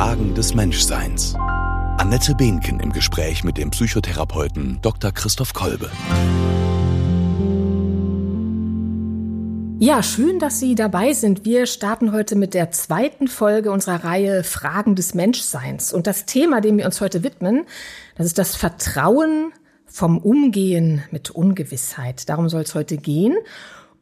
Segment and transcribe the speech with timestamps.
[0.00, 1.34] Fragen des Menschseins.
[1.98, 5.12] Annette Behnken im Gespräch mit dem Psychotherapeuten Dr.
[5.12, 5.90] Christoph Kolbe.
[9.78, 11.44] Ja, schön, dass Sie dabei sind.
[11.44, 15.92] Wir starten heute mit der zweiten Folge unserer Reihe Fragen des Menschseins.
[15.92, 17.66] Und das Thema, dem wir uns heute widmen,
[18.16, 19.52] das ist das Vertrauen
[19.84, 22.26] vom Umgehen mit Ungewissheit.
[22.30, 23.36] Darum soll es heute gehen.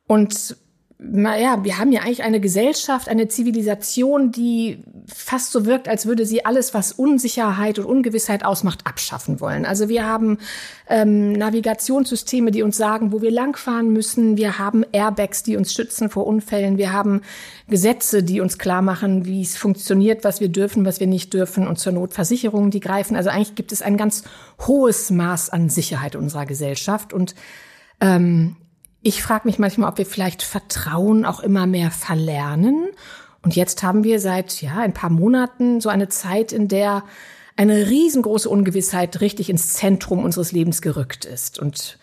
[0.05, 0.57] Und
[0.99, 6.25] naja, wir haben ja eigentlich eine Gesellschaft, eine Zivilisation, die fast so wirkt, als würde
[6.25, 9.65] sie alles, was Unsicherheit und Ungewissheit ausmacht, abschaffen wollen.
[9.65, 10.39] Also wir haben
[10.89, 14.37] ähm, Navigationssysteme, die uns sagen, wo wir langfahren müssen.
[14.37, 16.79] Wir haben Airbags, die uns schützen vor Unfällen.
[16.79, 17.21] Wir haben
[17.67, 21.67] Gesetze, die uns klar machen, wie es funktioniert, was wir dürfen, was wir nicht dürfen
[21.67, 23.15] und zur Not Versicherungen, die greifen.
[23.15, 24.23] Also eigentlich gibt es ein ganz
[24.65, 27.35] hohes Maß an Sicherheit unserer Gesellschaft und
[28.01, 28.55] ähm,
[29.07, 32.89] ich frage mich manchmal, ob wir vielleicht Vertrauen auch immer mehr verlernen.
[33.41, 37.05] Und jetzt haben wir seit ja ein paar Monaten so eine Zeit, in der
[37.55, 41.57] eine riesengroße Ungewissheit richtig ins Zentrum unseres Lebens gerückt ist.
[41.57, 41.97] Und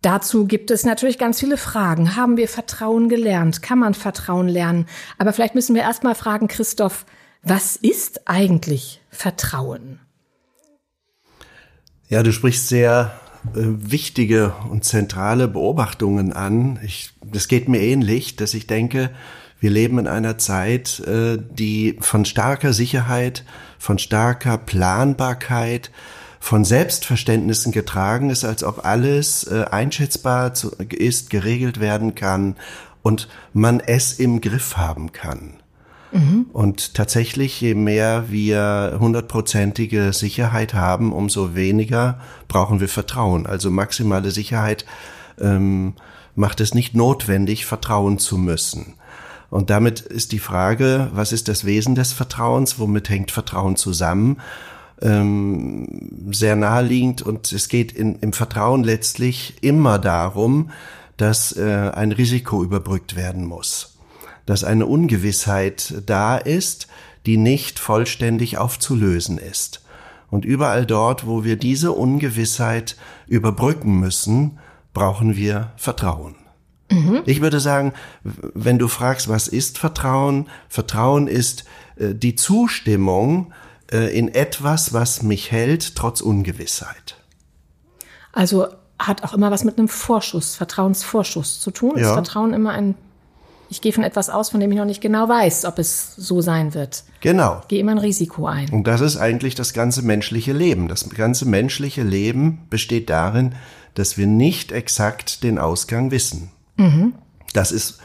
[0.00, 2.14] dazu gibt es natürlich ganz viele Fragen.
[2.14, 3.60] Haben wir Vertrauen gelernt?
[3.60, 4.86] Kann man Vertrauen lernen?
[5.18, 7.04] Aber vielleicht müssen wir erst mal fragen, Christoph,
[7.42, 9.98] was ist eigentlich Vertrauen?
[12.08, 13.18] Ja, du sprichst sehr
[13.52, 16.78] wichtige und zentrale Beobachtungen an.
[16.84, 19.10] Ich, das geht mir ähnlich, dass ich denke,
[19.60, 23.44] wir leben in einer Zeit, äh, die von starker Sicherheit,
[23.78, 25.90] von starker Planbarkeit,
[26.40, 30.52] von Selbstverständnissen getragen ist, als ob alles äh, einschätzbar
[30.90, 32.56] ist, geregelt werden kann
[33.02, 35.54] und man es im Griff haben kann.
[36.52, 43.46] Und tatsächlich, je mehr wir hundertprozentige Sicherheit haben, umso weniger brauchen wir Vertrauen.
[43.46, 44.86] Also maximale Sicherheit
[45.38, 45.94] ähm,
[46.34, 48.94] macht es nicht notwendig, vertrauen zu müssen.
[49.50, 52.78] Und damit ist die Frage, was ist das Wesen des Vertrauens?
[52.78, 54.38] Womit hängt Vertrauen zusammen?
[55.00, 60.70] Ähm, sehr naheliegend und es geht in, im Vertrauen letztlich immer darum,
[61.16, 63.97] dass äh, ein Risiko überbrückt werden muss
[64.48, 66.88] dass eine Ungewissheit da ist,
[67.26, 69.82] die nicht vollständig aufzulösen ist.
[70.30, 74.58] Und überall dort, wo wir diese Ungewissheit überbrücken müssen,
[74.94, 76.34] brauchen wir Vertrauen.
[76.90, 77.20] Mhm.
[77.26, 77.92] Ich würde sagen,
[78.22, 80.48] wenn du fragst, was ist Vertrauen?
[80.70, 81.64] Vertrauen ist
[81.96, 83.52] äh, die Zustimmung
[83.92, 87.16] äh, in etwas, was mich hält, trotz Ungewissheit.
[88.32, 91.98] Also hat auch immer was mit einem Vorschuss, Vertrauensvorschuss zu tun.
[91.98, 92.06] Ja.
[92.06, 92.94] Ist Vertrauen immer ein
[93.70, 96.40] ich gehe von etwas aus, von dem ich noch nicht genau weiß, ob es so
[96.40, 97.04] sein wird.
[97.20, 97.60] Genau.
[97.68, 98.68] gehe immer ein Risiko ein.
[98.70, 100.88] Und das ist eigentlich das ganze menschliche Leben.
[100.88, 103.54] Das ganze menschliche Leben besteht darin,
[103.94, 106.50] dass wir nicht exakt den Ausgang wissen.
[106.76, 107.14] Mhm.
[107.52, 107.98] Das ist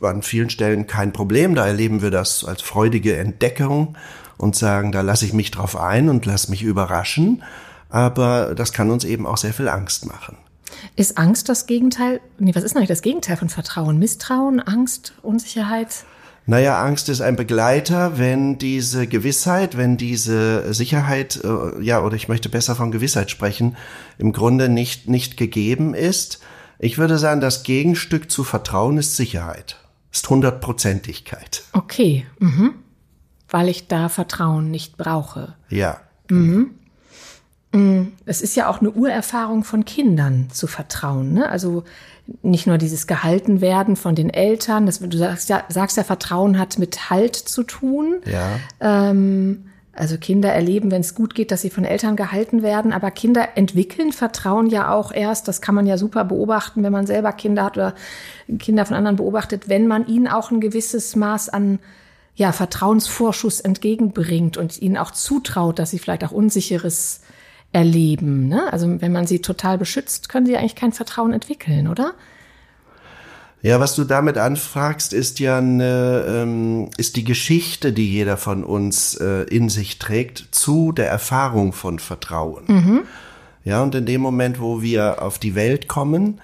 [0.00, 1.54] an vielen Stellen kein Problem.
[1.54, 3.96] Da erleben wir das als freudige Entdeckung
[4.36, 7.42] und sagen, da lasse ich mich drauf ein und lasse mich überraschen.
[7.88, 10.36] Aber das kann uns eben auch sehr viel Angst machen.
[10.96, 12.20] Ist Angst das Gegenteil?
[12.38, 13.98] Nee, was ist eigentlich das Gegenteil von Vertrauen?
[13.98, 16.04] Misstrauen, Angst, Unsicherheit?
[16.46, 22.28] Naja, Angst ist ein Begleiter, wenn diese Gewissheit, wenn diese Sicherheit, äh, ja, oder ich
[22.28, 23.76] möchte besser von Gewissheit sprechen,
[24.18, 26.40] im Grunde nicht, nicht gegeben ist.
[26.78, 29.78] Ich würde sagen, das Gegenstück zu Vertrauen ist Sicherheit,
[30.12, 31.62] ist Hundertprozentigkeit.
[31.72, 32.74] Okay, mhm.
[33.48, 35.54] weil ich da Vertrauen nicht brauche.
[35.70, 36.00] Ja.
[36.28, 36.74] Mhm.
[37.74, 41.32] Mm, es ist ja auch eine Urerfahrung von Kindern zu vertrauen.
[41.32, 41.48] Ne?
[41.48, 41.82] Also
[42.42, 46.78] nicht nur dieses Gehaltenwerden von den Eltern, das, du sagst ja, sagst ja, Vertrauen hat
[46.78, 48.16] mit Halt zu tun.
[48.24, 48.58] Ja.
[48.80, 49.64] Ähm,
[49.96, 53.50] Also Kinder erleben, wenn es gut geht, dass sie von Eltern gehalten werden, aber Kinder
[53.56, 57.62] entwickeln Vertrauen ja auch erst, das kann man ja super beobachten, wenn man selber Kinder
[57.64, 57.94] hat oder
[58.58, 61.78] Kinder von anderen beobachtet, wenn man ihnen auch ein gewisses Maß an
[62.34, 67.20] ja, Vertrauensvorschuss entgegenbringt und ihnen auch zutraut, dass sie vielleicht auch Unsicheres
[67.74, 68.48] erleben.
[68.48, 68.72] Ne?
[68.72, 72.12] Also wenn man sie total beschützt, können sie eigentlich kein Vertrauen entwickeln, oder?
[73.62, 78.62] Ja, was du damit anfragst, ist ja eine, ähm, ist die Geschichte, die jeder von
[78.62, 82.64] uns äh, in sich trägt, zu der Erfahrung von Vertrauen.
[82.66, 83.00] Mhm.
[83.64, 86.40] Ja, und in dem Moment, wo wir auf die Welt kommen,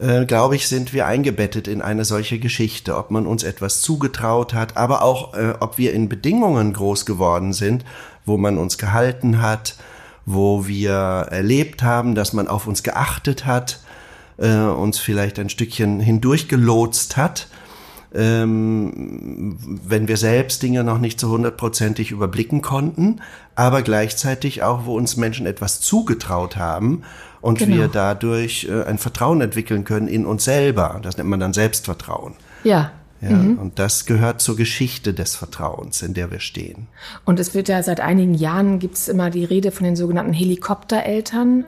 [0.00, 4.54] äh, glaube ich, sind wir eingebettet in eine solche Geschichte, ob man uns etwas zugetraut
[4.54, 7.84] hat, aber auch, äh, ob wir in Bedingungen groß geworden sind,
[8.24, 9.76] wo man uns gehalten hat,
[10.26, 13.80] wo wir erlebt haben, dass man auf uns geachtet hat,
[14.38, 17.48] äh, uns vielleicht ein Stückchen hindurchgelotst hat,
[18.14, 23.20] ähm, wenn wir selbst Dinge noch nicht so hundertprozentig überblicken konnten,
[23.54, 27.02] aber gleichzeitig auch, wo uns Menschen etwas zugetraut haben
[27.40, 27.76] und genau.
[27.76, 31.00] wir dadurch äh, ein Vertrauen entwickeln können in uns selber.
[31.02, 32.34] Das nennt man dann Selbstvertrauen.
[32.62, 32.92] Ja.
[33.20, 33.58] Ja, mhm.
[33.58, 36.88] Und das gehört zur Geschichte des Vertrauens, in der wir stehen.
[37.24, 40.32] Und es wird ja seit einigen Jahren gibt es immer die Rede von den sogenannten
[40.32, 41.64] Helikoptereltern.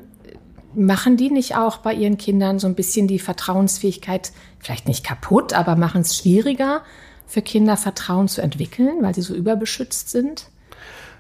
[0.75, 5.55] Machen die nicht auch bei ihren Kindern so ein bisschen die Vertrauensfähigkeit vielleicht nicht kaputt,
[5.55, 6.83] aber machen es schwieriger
[7.27, 10.51] für Kinder Vertrauen zu entwickeln, weil sie so überbeschützt sind?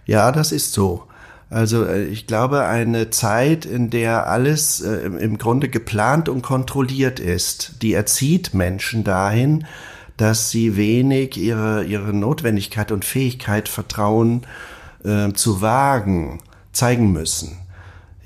[0.04, 1.04] Ja, das ist so.
[1.50, 7.20] Also äh, ich glaube, eine Zeit, in der alles äh, im Grunde geplant und kontrolliert
[7.20, 9.66] ist, die erzieht Menschen dahin,
[10.16, 14.42] dass sie wenig ihre, ihre Notwendigkeit und Fähigkeit, Vertrauen
[15.04, 16.40] äh, zu wagen,
[16.72, 17.58] zeigen müssen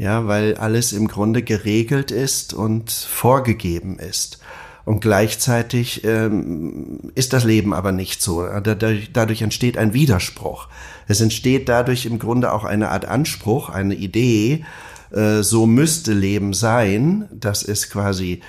[0.00, 4.38] ja, weil alles im Grunde geregelt ist und vorgegeben ist.
[4.86, 8.42] Und gleichzeitig ähm, ist das Leben aber nicht so.
[8.62, 10.68] Dadurch, dadurch entsteht ein Widerspruch.
[11.06, 14.64] Es entsteht dadurch im Grunde auch eine Art Anspruch, eine Idee,
[15.12, 18.40] äh, so müsste Leben sein, dass es quasi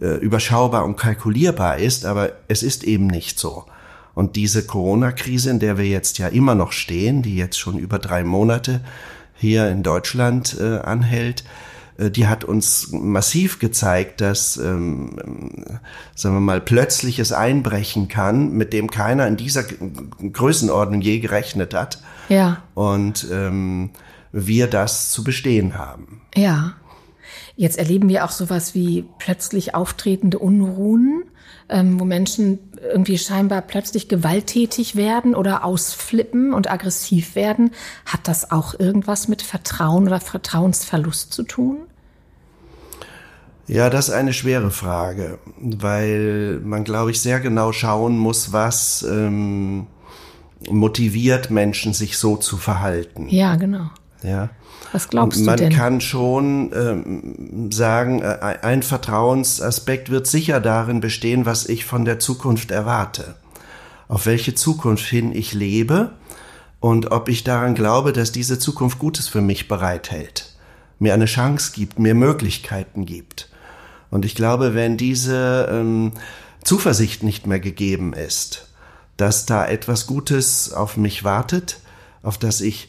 [0.00, 3.64] äh, überschaubar und kalkulierbar ist, aber es ist eben nicht so.
[4.14, 7.98] Und diese Corona-Krise, in der wir jetzt ja immer noch stehen, die jetzt schon über
[7.98, 8.80] drei Monate
[9.34, 11.44] hier in Deutschland äh, anhält,
[11.96, 15.16] äh, die hat uns massiv gezeigt, dass, ähm,
[16.14, 22.02] sagen wir mal, plötzliches Einbrechen kann, mit dem keiner in dieser Größenordnung je gerechnet hat.
[22.28, 22.62] Ja.
[22.74, 23.90] Und ähm,
[24.32, 26.22] wir das zu bestehen haben.
[26.34, 26.74] Ja.
[27.60, 31.24] Jetzt erleben wir auch sowas wie plötzlich auftretende Unruhen
[31.70, 32.58] ähm, wo Menschen
[32.92, 37.70] irgendwie scheinbar plötzlich gewalttätig werden oder ausflippen und aggressiv werden.
[38.04, 41.78] Hat das auch irgendwas mit Vertrauen oder Vertrauensverlust zu tun?
[43.66, 49.04] Ja, das ist eine schwere Frage, weil man, glaube ich, sehr genau schauen muss, was
[49.08, 49.86] ähm,
[50.68, 53.28] motiviert Menschen, sich so zu verhalten.
[53.28, 53.90] Ja, genau.
[54.24, 54.50] Ja.
[54.92, 55.68] Was glaubst du Man denn?
[55.68, 62.04] Man kann schon ähm, sagen, äh, ein Vertrauensaspekt wird sicher darin bestehen, was ich von
[62.04, 63.36] der Zukunft erwarte.
[64.08, 66.10] Auf welche Zukunft hin ich lebe
[66.80, 70.52] und ob ich daran glaube, dass diese Zukunft Gutes für mich bereithält,
[70.98, 73.48] mir eine Chance gibt, mir Möglichkeiten gibt.
[74.10, 76.12] Und ich glaube, wenn diese ähm,
[76.64, 78.66] Zuversicht nicht mehr gegeben ist,
[79.16, 81.78] dass da etwas Gutes auf mich wartet,
[82.22, 82.88] auf das ich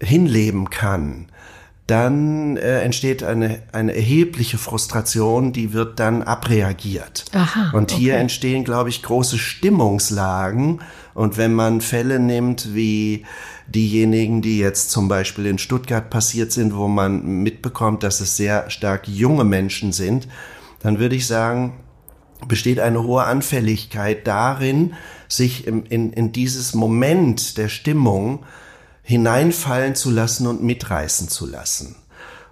[0.00, 1.28] hinleben kann,
[1.88, 7.24] dann äh, entsteht eine, eine erhebliche Frustration, die wird dann abreagiert.
[7.32, 8.20] Aha, und hier okay.
[8.20, 10.82] entstehen, glaube ich, große Stimmungslagen.
[11.14, 13.24] Und wenn man Fälle nimmt wie
[13.68, 18.68] diejenigen, die jetzt zum Beispiel in Stuttgart passiert sind, wo man mitbekommt, dass es sehr
[18.68, 20.28] stark junge Menschen sind,
[20.80, 21.72] dann würde ich sagen,
[22.46, 24.92] besteht eine hohe Anfälligkeit darin,
[25.26, 28.44] sich in, in, in dieses Moment der Stimmung
[29.08, 31.96] hineinfallen zu lassen und mitreißen zu lassen.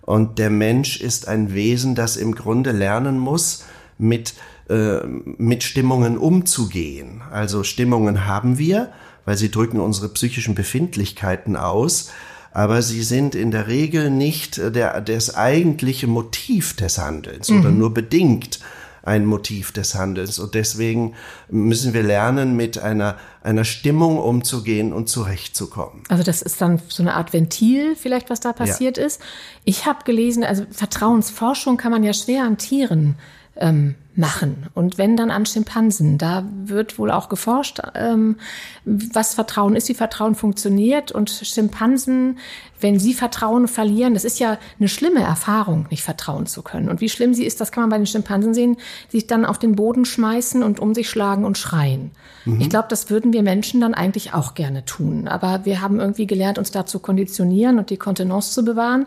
[0.00, 3.64] Und der Mensch ist ein Wesen, das im Grunde lernen muss,
[3.98, 4.32] mit,
[4.70, 7.20] äh, mit Stimmungen umzugehen.
[7.30, 8.90] Also Stimmungen haben wir,
[9.26, 12.08] weil sie drücken unsere psychischen Befindlichkeiten aus,
[12.52, 17.60] aber sie sind in der Regel nicht der, das eigentliche Motiv des Handelns mhm.
[17.60, 18.60] oder nur bedingt
[19.06, 20.38] ein Motiv des Handelns.
[20.38, 21.14] Und deswegen
[21.48, 26.02] müssen wir lernen, mit einer, einer Stimmung umzugehen und zurechtzukommen.
[26.08, 29.06] Also das ist dann so eine Art Ventil vielleicht, was da passiert ja.
[29.06, 29.20] ist.
[29.64, 33.14] Ich habe gelesen, also Vertrauensforschung kann man ja schwer an Tieren
[33.56, 34.66] ähm, machen.
[34.74, 38.36] Und wenn dann an Schimpansen, da wird wohl auch geforscht, ähm,
[38.84, 41.12] was Vertrauen ist, wie Vertrauen funktioniert.
[41.12, 42.38] Und Schimpansen,
[42.80, 46.88] wenn sie Vertrauen verlieren, das ist ja eine schlimme Erfahrung, nicht vertrauen zu können.
[46.88, 48.76] Und wie schlimm sie ist, das kann man bei den Schimpansen sehen,
[49.08, 52.10] sich dann auf den Boden schmeißen und um sich schlagen und schreien.
[52.44, 52.60] Mhm.
[52.60, 55.28] Ich glaube, das würden wir Menschen dann eigentlich auch gerne tun.
[55.28, 59.06] Aber wir haben irgendwie gelernt, uns da zu konditionieren und die Kontenance zu bewahren.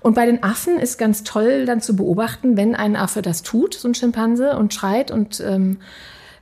[0.00, 3.74] Und bei den Affen ist ganz toll dann zu beobachten, wenn ein Affe das tut,
[3.74, 5.78] so ein Schimpanse, und schreit und ähm,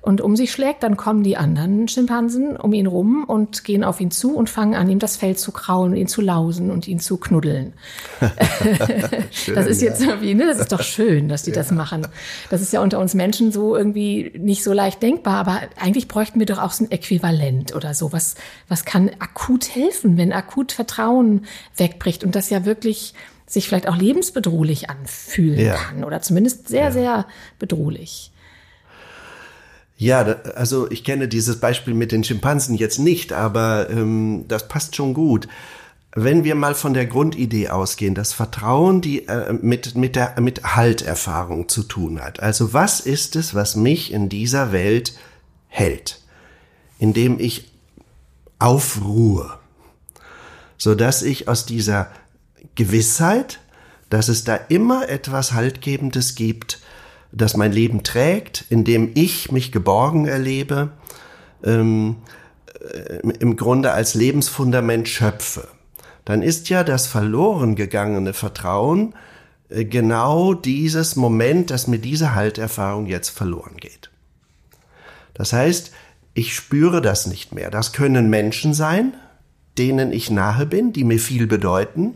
[0.04, 4.02] und um sich schlägt, dann kommen die anderen Schimpansen um ihn rum und gehen auf
[4.02, 7.00] ihn zu und fangen an, ihm das Fell zu kraulen, ihn zu lausen und ihn
[7.00, 7.72] zu knuddeln.
[9.30, 10.10] schön, das ist jetzt ja.
[10.10, 11.56] irgendwie, ne, das ist doch schön, dass die ja.
[11.56, 12.06] das machen.
[12.50, 16.38] Das ist ja unter uns Menschen so irgendwie nicht so leicht denkbar, aber eigentlich bräuchten
[16.38, 18.12] wir doch auch so ein Äquivalent oder so.
[18.12, 18.34] Was,
[18.68, 21.46] was kann akut helfen, wenn akut Vertrauen
[21.78, 23.14] wegbricht und das ja wirklich
[23.46, 25.76] sich vielleicht auch lebensbedrohlich anfühlen ja.
[25.76, 27.26] kann oder zumindest sehr, sehr
[27.58, 28.32] bedrohlich.
[29.96, 30.22] Ja,
[30.54, 35.14] also ich kenne dieses Beispiel mit den Schimpansen jetzt nicht, aber ähm, das passt schon
[35.14, 35.48] gut.
[36.16, 40.76] Wenn wir mal von der Grundidee ausgehen, dass Vertrauen die äh, mit mit der mit
[40.76, 42.40] Halterfahrung zu tun hat.
[42.40, 45.16] Also was ist es, was mich in dieser Welt
[45.68, 46.20] hält,
[46.98, 47.72] indem ich
[48.58, 49.58] aufruhe,
[50.76, 52.10] so dass ich aus dieser
[52.74, 53.60] Gewissheit,
[54.10, 56.80] dass es da immer etwas Haltgebendes gibt,
[57.34, 60.90] das mein Leben trägt, in dem ich mich geborgen erlebe,
[61.64, 62.16] ähm,
[62.80, 65.68] äh, im Grunde als Lebensfundament schöpfe,
[66.24, 69.14] dann ist ja das verloren gegangene Vertrauen
[69.68, 74.10] äh, genau dieses Moment, dass mir diese Halterfahrung jetzt verloren geht.
[75.34, 75.90] Das heißt,
[76.34, 77.70] ich spüre das nicht mehr.
[77.70, 79.14] Das können Menschen sein,
[79.76, 82.14] denen ich nahe bin, die mir viel bedeuten.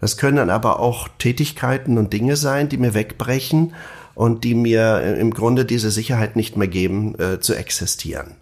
[0.00, 3.74] Das können aber auch Tätigkeiten und Dinge sein, die mir wegbrechen
[4.18, 8.34] und die mir im Grunde diese Sicherheit nicht mehr geben, äh, zu existieren.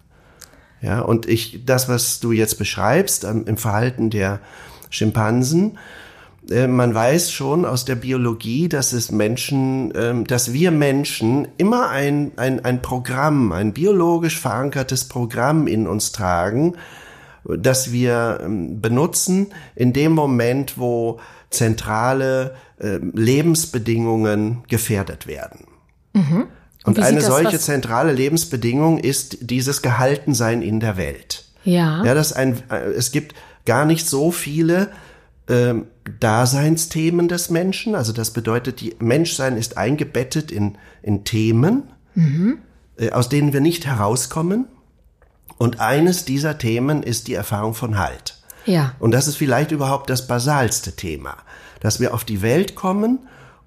[0.81, 4.39] Ja, und ich, das, was du jetzt beschreibst ähm, im Verhalten der
[4.89, 5.77] Schimpansen,
[6.49, 11.89] äh, man weiß schon aus der Biologie, dass es Menschen, äh, dass wir Menschen immer
[11.89, 16.73] ein, ein, ein Programm, ein biologisch verankertes Programm in uns tragen,
[17.45, 21.19] das wir ähm, benutzen in dem Moment, wo
[21.51, 25.66] zentrale äh, Lebensbedingungen gefährdet werden.
[26.17, 26.47] Mhm.
[26.83, 31.45] Und, Und eine solche zentrale Lebensbedingung ist dieses Gehaltensein in der Welt.
[31.63, 32.03] Ja.
[32.03, 34.89] Ja, das ein, äh, es gibt gar nicht so viele
[35.49, 35.87] ähm,
[36.19, 37.93] Daseinsthemen des Menschen.
[37.93, 41.83] Also das bedeutet, die Menschsein ist eingebettet in, in Themen,
[42.15, 42.59] mhm.
[42.97, 44.67] äh, aus denen wir nicht herauskommen.
[45.57, 48.37] Und eines dieser Themen ist die Erfahrung von Halt.
[48.65, 48.93] Ja.
[48.99, 51.35] Und das ist vielleicht überhaupt das basalste Thema,
[51.81, 53.19] dass wir auf die Welt kommen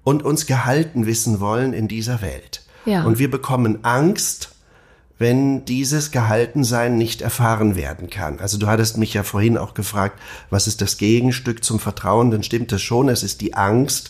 [0.03, 2.63] und uns gehalten wissen wollen in dieser Welt.
[2.85, 3.03] Ja.
[3.03, 4.49] Und wir bekommen Angst,
[5.19, 8.39] wenn dieses Gehaltensein nicht erfahren werden kann.
[8.39, 12.31] Also du hattest mich ja vorhin auch gefragt, was ist das Gegenstück zum Vertrauen?
[12.31, 14.09] Dann stimmt das schon, es ist die Angst,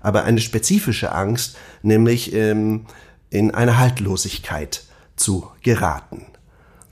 [0.00, 2.86] aber eine spezifische Angst, nämlich ähm,
[3.30, 4.84] in eine Haltlosigkeit
[5.16, 6.26] zu geraten.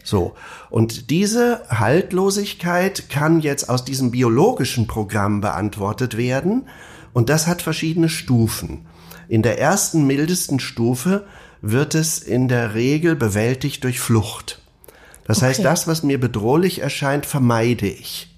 [0.03, 0.35] So.
[0.69, 6.67] Und diese Haltlosigkeit kann jetzt aus diesem biologischen Programm beantwortet werden.
[7.13, 8.87] Und das hat verschiedene Stufen.
[9.29, 11.27] In der ersten mildesten Stufe
[11.63, 14.61] wird es in der Regel bewältigt durch Flucht.
[15.25, 15.47] Das okay.
[15.47, 18.35] heißt, das, was mir bedrohlich erscheint, vermeide ich.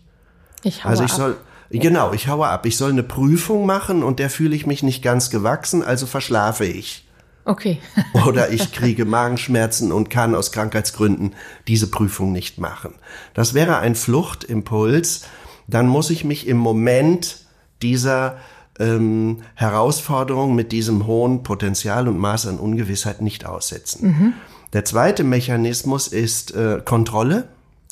[0.62, 1.16] Ich haue also ich ab.
[1.16, 1.36] soll,
[1.70, 2.66] genau, ich haue ab.
[2.66, 6.66] Ich soll eine Prüfung machen und der fühle ich mich nicht ganz gewachsen, also verschlafe
[6.66, 7.08] ich.
[7.44, 7.80] Okay.
[8.26, 11.34] Oder ich kriege Magenschmerzen und kann aus Krankheitsgründen
[11.66, 12.94] diese Prüfung nicht machen.
[13.34, 15.22] Das wäre ein Fluchtimpuls.
[15.66, 17.38] Dann muss ich mich im Moment
[17.82, 18.36] dieser
[18.78, 24.06] ähm, Herausforderung mit diesem hohen Potenzial und Maß an Ungewissheit nicht aussetzen.
[24.06, 24.32] Mhm.
[24.72, 27.48] Der zweite Mechanismus ist äh, Kontrolle.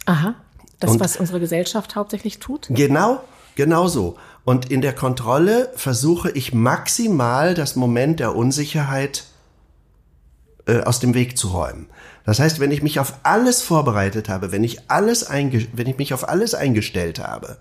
[0.07, 0.35] Aha.
[0.79, 2.69] Das, und was unsere Gesellschaft hauptsächlich tut?
[2.71, 3.23] Genau,
[3.55, 4.17] genau so.
[4.45, 9.25] Und in der Kontrolle versuche ich maximal das Moment der Unsicherheit
[10.67, 11.87] äh, aus dem Weg zu räumen.
[12.25, 16.15] Das heißt, wenn ich mich auf alles vorbereitet habe, wenn ich alles wenn ich mich
[16.15, 17.59] auf alles eingestellt habe,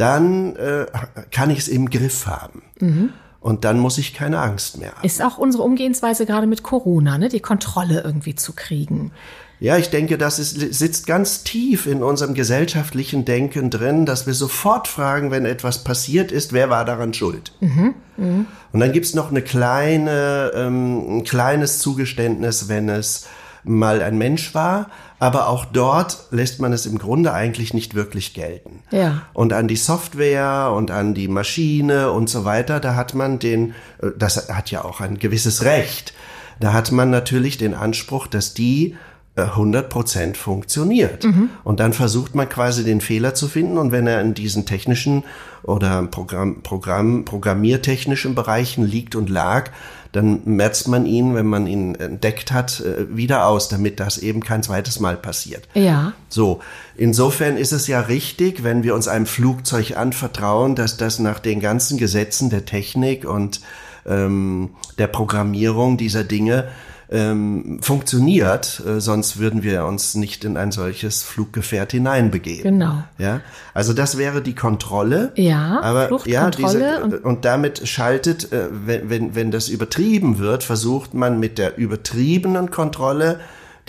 [0.00, 0.86] dann äh,
[1.30, 2.62] kann ich es im Griff haben.
[2.80, 3.10] Mhm.
[3.40, 5.06] Und dann muss ich keine Angst mehr haben.
[5.06, 7.28] Ist auch unsere Umgehensweise gerade mit Corona, ne?
[7.28, 9.12] die Kontrolle irgendwie zu kriegen.
[9.60, 14.32] Ja, ich denke, das ist, sitzt ganz tief in unserem gesellschaftlichen Denken drin, dass wir
[14.32, 17.52] sofort fragen, wenn etwas passiert ist, wer war daran schuld?
[17.60, 18.44] Mhm, mh.
[18.72, 23.26] Und dann gibt's noch eine kleine, ähm, ein kleines Zugeständnis, wenn es
[23.64, 28.34] mal ein Mensch war, aber auch dort lässt man es im Grunde eigentlich nicht wirklich
[28.34, 28.82] gelten.
[28.90, 29.22] Ja.
[29.32, 33.74] Und an die Software und an die Maschine und so weiter, da hat man den,
[34.00, 36.14] äh, das hat ja auch ein gewisses Recht,
[36.58, 38.96] da hat man natürlich den Anspruch, dass die
[39.36, 41.24] 100% funktioniert.
[41.24, 41.50] Mhm.
[41.64, 45.24] Und dann versucht man quasi den Fehler zu finden und wenn er in diesen technischen
[45.62, 49.70] oder Programm, Programm, programmiertechnischen Bereichen liegt und lag,
[50.12, 54.40] dann merzt man ihn, wenn man ihn entdeckt hat, äh, wieder aus, damit das eben
[54.42, 55.68] kein zweites Mal passiert.
[55.74, 56.12] Ja.
[56.28, 56.60] So,
[56.96, 61.60] insofern ist es ja richtig, wenn wir uns einem Flugzeug anvertrauen, dass das nach den
[61.60, 63.60] ganzen Gesetzen der Technik und
[64.06, 66.68] ähm, der Programmierung dieser Dinge
[67.10, 72.78] ähm, funktioniert, äh, sonst würden wir uns nicht in ein solches Fluggefährt hineinbegeben.
[72.78, 73.02] Genau.
[73.18, 73.40] Ja,
[73.74, 75.32] also das wäre die Kontrolle.
[75.34, 80.62] Ja, aber ja, diese, und, und damit schaltet, äh, wenn, wenn, wenn das übertrieben wird,
[80.62, 83.40] versucht man mit der übertriebenen Kontrolle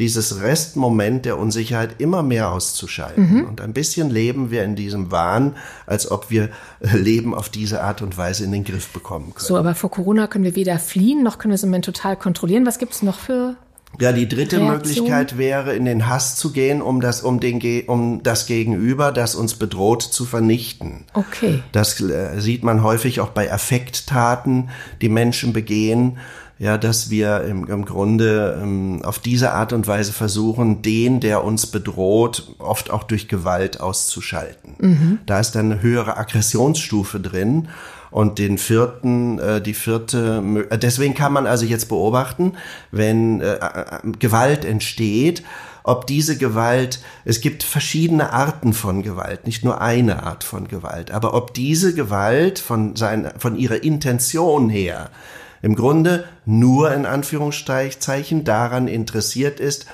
[0.02, 3.36] dieses Restmoment der Unsicherheit immer mehr auszuschalten.
[3.36, 3.46] Mhm.
[3.46, 5.56] Und ein bisschen leben wir in diesem Wahn,
[5.86, 9.46] als ob wir äh, Leben auf diese Art und Weise in den Griff bekommen können.
[9.46, 12.16] So, aber vor Corona können wir weder fliehen, noch können wir es im Moment total
[12.16, 12.66] kontrollieren.
[12.66, 13.56] Was gibt es noch für
[14.00, 14.68] ja, die dritte Reaktion.
[14.68, 19.36] Möglichkeit wäre, in den Hass zu gehen, um das, um den, um das Gegenüber, das
[19.36, 21.04] uns bedroht, zu vernichten.
[21.14, 21.62] Okay.
[21.74, 24.70] Das äh, sieht man häufig auch bei Affekttaten,
[25.02, 26.18] die Menschen begehen
[26.62, 31.44] ja, dass wir im, im Grunde ähm, auf diese Art und Weise versuchen, den, der
[31.44, 34.76] uns bedroht, oft auch durch Gewalt auszuschalten.
[34.78, 35.20] Mhm.
[35.26, 37.70] Da ist dann eine höhere Aggressionsstufe drin.
[38.12, 42.54] Und den vierten, äh, die vierte, äh, deswegen kann man also jetzt beobachten,
[42.92, 45.42] wenn äh, äh, Gewalt entsteht,
[45.84, 51.10] ob diese Gewalt, es gibt verschiedene Arten von Gewalt, nicht nur eine Art von Gewalt,
[51.10, 55.10] aber ob diese Gewalt von, sein, von ihrer Intention her
[55.62, 59.86] im Grunde nur in Anführungszeichen daran interessiert ist,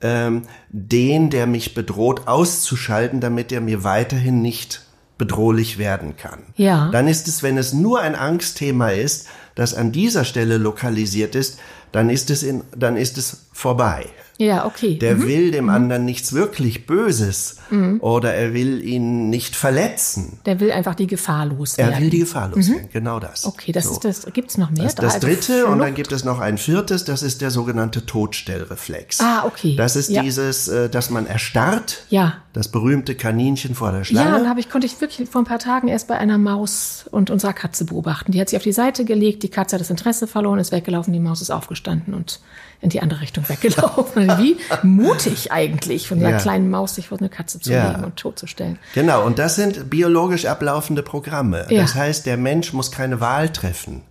[0.00, 4.82] ähm, den, der mich bedroht, auszuschalten, damit er mir weiterhin nicht
[5.16, 6.40] bedrohlich werden kann.
[6.56, 6.90] Ja.
[6.90, 11.58] Dann ist es, wenn es nur ein Angstthema ist, das an dieser Stelle lokalisiert ist,
[11.92, 14.06] dann ist es in, dann ist es vorbei.
[14.38, 14.98] Ja, okay.
[14.98, 15.26] Der mhm.
[15.26, 15.70] will dem mhm.
[15.70, 18.00] anderen nichts wirklich Böses mhm.
[18.00, 20.40] oder er will ihn nicht verletzen.
[20.44, 21.94] Der will einfach die Gefahr loswerden.
[21.94, 22.92] Er will die Gefahr loswerden, mhm.
[22.92, 23.44] genau das.
[23.44, 23.92] Okay, das so.
[23.92, 24.32] ist das.
[24.32, 24.84] Gibt's noch mehr?
[24.84, 25.72] Das, das also dritte Flucht?
[25.72, 29.20] und dann gibt es noch ein viertes, das ist der sogenannte Todstellreflex.
[29.20, 29.76] Ah, okay.
[29.76, 30.22] Das ist ja.
[30.22, 32.04] dieses, äh, dass man erstarrt.
[32.10, 32.34] Ja.
[32.52, 34.30] Das berühmte Kaninchen vor der Schlange.
[34.30, 37.04] Ja, dann habe ich, konnte ich wirklich vor ein paar Tagen erst bei einer Maus
[37.10, 38.32] und unserer Katze beobachten.
[38.32, 41.12] Die hat sich auf die Seite gelegt, die Katze hat das Interesse verloren, ist weggelaufen,
[41.12, 42.40] die Maus ist aufgestanden und
[42.84, 44.28] in die andere Richtung weggelaufen.
[44.38, 46.38] Wie mutig eigentlich, von einer ja.
[46.38, 47.88] kleinen Maus sich vor eine Katze zu ja.
[47.88, 48.78] legen und totzustellen.
[48.94, 51.66] Genau, und das sind biologisch ablaufende Programme.
[51.70, 51.82] Ja.
[51.82, 54.02] Das heißt, der Mensch muss keine Wahl treffen.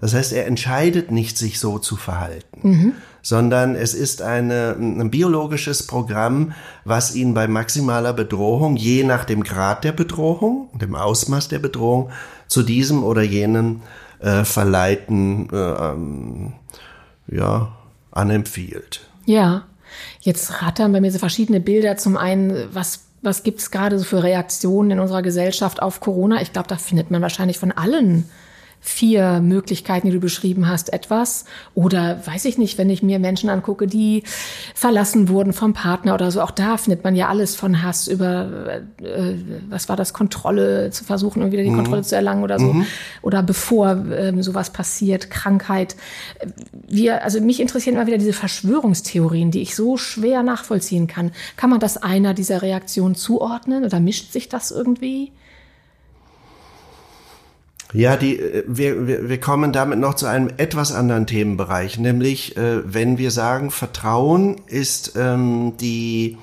[0.00, 2.92] Das heißt, er entscheidet nicht, sich so zu verhalten, mhm.
[3.20, 6.52] sondern es ist eine, ein biologisches Programm,
[6.86, 12.10] was ihn bei maximaler Bedrohung, je nach dem Grad der Bedrohung, dem Ausmaß der Bedrohung,
[12.46, 13.82] zu diesem oder jenem
[14.20, 16.52] äh, verleiten, äh, ähm,
[17.26, 17.72] ja,
[18.20, 19.00] anempfiehlt.
[19.26, 19.64] Ja,
[20.20, 21.96] jetzt rattern bei mir so verschiedene Bilder.
[21.96, 26.40] Zum einen, was was gibt's gerade so für Reaktionen in unserer Gesellschaft auf Corona?
[26.40, 28.28] Ich glaube, da findet man wahrscheinlich von allen
[28.80, 31.44] vier Möglichkeiten, die du beschrieben hast, etwas.
[31.74, 34.22] Oder weiß ich nicht, wenn ich mir Menschen angucke, die
[34.74, 38.80] verlassen wurden vom Partner oder so, auch da findet man ja alles von Hass über,
[39.02, 39.34] äh,
[39.68, 41.76] was war das, Kontrolle, zu versuchen, irgendwie die mhm.
[41.76, 42.72] Kontrolle zu erlangen oder so.
[42.72, 42.86] Mhm.
[43.20, 45.94] Oder bevor ähm, sowas passiert, Krankheit.
[46.72, 51.32] Wir, also mich interessieren immer wieder diese Verschwörungstheorien, die ich so schwer nachvollziehen kann.
[51.56, 55.32] Kann man das einer dieser Reaktionen zuordnen oder mischt sich das irgendwie?
[57.92, 62.56] Ja, die, äh, wir, wir, wir kommen damit noch zu einem etwas anderen Themenbereich, nämlich
[62.56, 66.38] äh, wenn wir sagen, Vertrauen ist ähm, die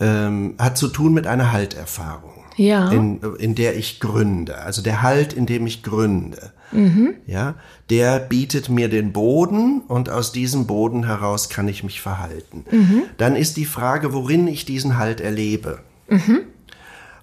[0.00, 2.32] ähm, hat zu tun mit einer Halterfahrung.
[2.56, 2.90] Ja.
[2.90, 4.58] In, in der ich gründe.
[4.58, 6.52] Also der Halt, in dem ich gründe.
[6.72, 7.14] Mhm.
[7.26, 7.54] Ja,
[7.90, 12.64] der bietet mir den Boden und aus diesem Boden heraus kann ich mich verhalten.
[12.70, 13.02] Mhm.
[13.18, 15.80] Dann ist die Frage, worin ich diesen Halt erlebe.
[16.08, 16.40] Mhm.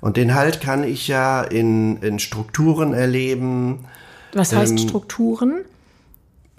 [0.04, 3.86] Und den Halt kann ich ja in, in Strukturen erleben.
[4.34, 5.62] Was heißt ähm, Strukturen?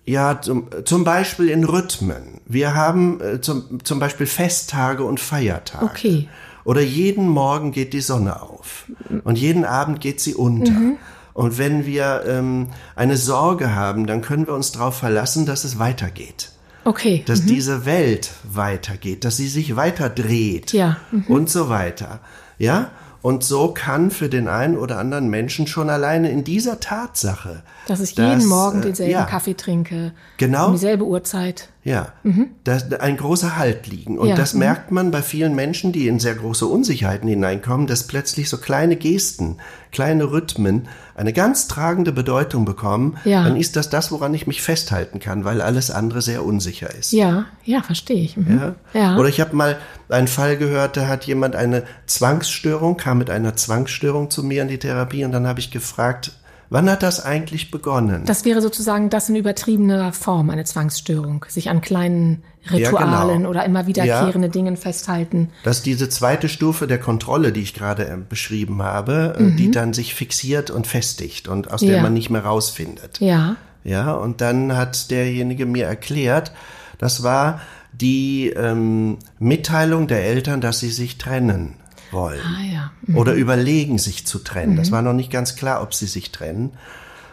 [0.07, 2.41] Ja, zum, zum Beispiel in Rhythmen.
[2.47, 5.85] Wir haben äh, zum, zum Beispiel Festtage und Feiertage.
[5.85, 6.29] Okay.
[6.65, 8.87] Oder jeden Morgen geht die Sonne auf
[9.25, 10.73] und jeden Abend geht sie unter.
[10.73, 10.97] Mhm.
[11.35, 15.79] Und wenn wir ähm, eine Sorge haben, dann können wir uns darauf verlassen, dass es
[15.79, 16.49] weitergeht.
[16.85, 17.23] Okay.
[17.27, 17.49] Dass mhm.
[17.49, 20.97] diese Welt weitergeht, dass sie sich weiter dreht ja.
[21.11, 21.25] Mhm.
[21.29, 22.21] und so weiter.
[22.57, 22.91] Ja?
[23.25, 28.01] Und so kann für den einen oder anderen Menschen schon alleine in dieser Tatsache, dass
[28.01, 31.69] ich jeden dass, Morgen äh, denselben ja, Kaffee trinke, genau, um dieselbe Uhrzeit.
[31.85, 32.49] Ja, mhm.
[32.65, 34.19] da ein großer Halt liegen.
[34.19, 34.37] Und ja.
[34.37, 34.61] das mhm.
[34.61, 38.97] merkt man bei vielen Menschen, die in sehr große Unsicherheiten hineinkommen, dass plötzlich so kleine
[38.97, 39.59] Gesten,
[39.93, 43.19] kleine Rhythmen eine ganz tragende Bedeutung bekommen.
[43.27, 43.45] Ja.
[43.45, 47.13] Dann ist das das, woran ich mich festhalten kann, weil alles andere sehr unsicher ist.
[47.13, 48.39] Ja, ja, verstehe ich.
[48.39, 48.59] Mhm.
[48.59, 48.75] Ja?
[48.99, 49.19] ja.
[49.19, 49.77] Oder ich habe mal
[50.09, 54.69] einen Fall gehört, da hat jemand eine Zwangsstörung, kam mit einer Zwangsstörung zu mir in
[54.69, 56.33] die Therapie und dann habe ich gefragt,
[56.75, 58.25] Wann hat das eigentlich begonnen?
[58.25, 61.45] Das wäre sozusagen das in übertriebener Form, eine Zwangsstörung.
[61.49, 63.49] Sich an kleinen Ritualen ja, genau.
[63.49, 65.51] oder immer wiederkehrende ja, Dingen festhalten.
[65.63, 69.57] Das ist diese zweite Stufe der Kontrolle, die ich gerade äh, beschrieben habe, äh, mhm.
[69.57, 72.03] die dann sich fixiert und festigt und aus der ja.
[72.03, 73.21] man nicht mehr rausfindet.
[73.21, 73.55] Ja.
[73.85, 76.51] Ja, und dann hat derjenige mir erklärt,
[76.99, 77.61] das war
[77.93, 81.75] die ähm, Mitteilung der Eltern, dass sie sich trennen
[82.15, 82.41] wollen.
[82.41, 82.93] Ah, ja.
[83.03, 83.17] mhm.
[83.19, 84.73] Oder überlegen, sich zu trennen.
[84.73, 84.77] Mhm.
[84.77, 86.73] Das war noch nicht ganz klar, ob sie sich trennen.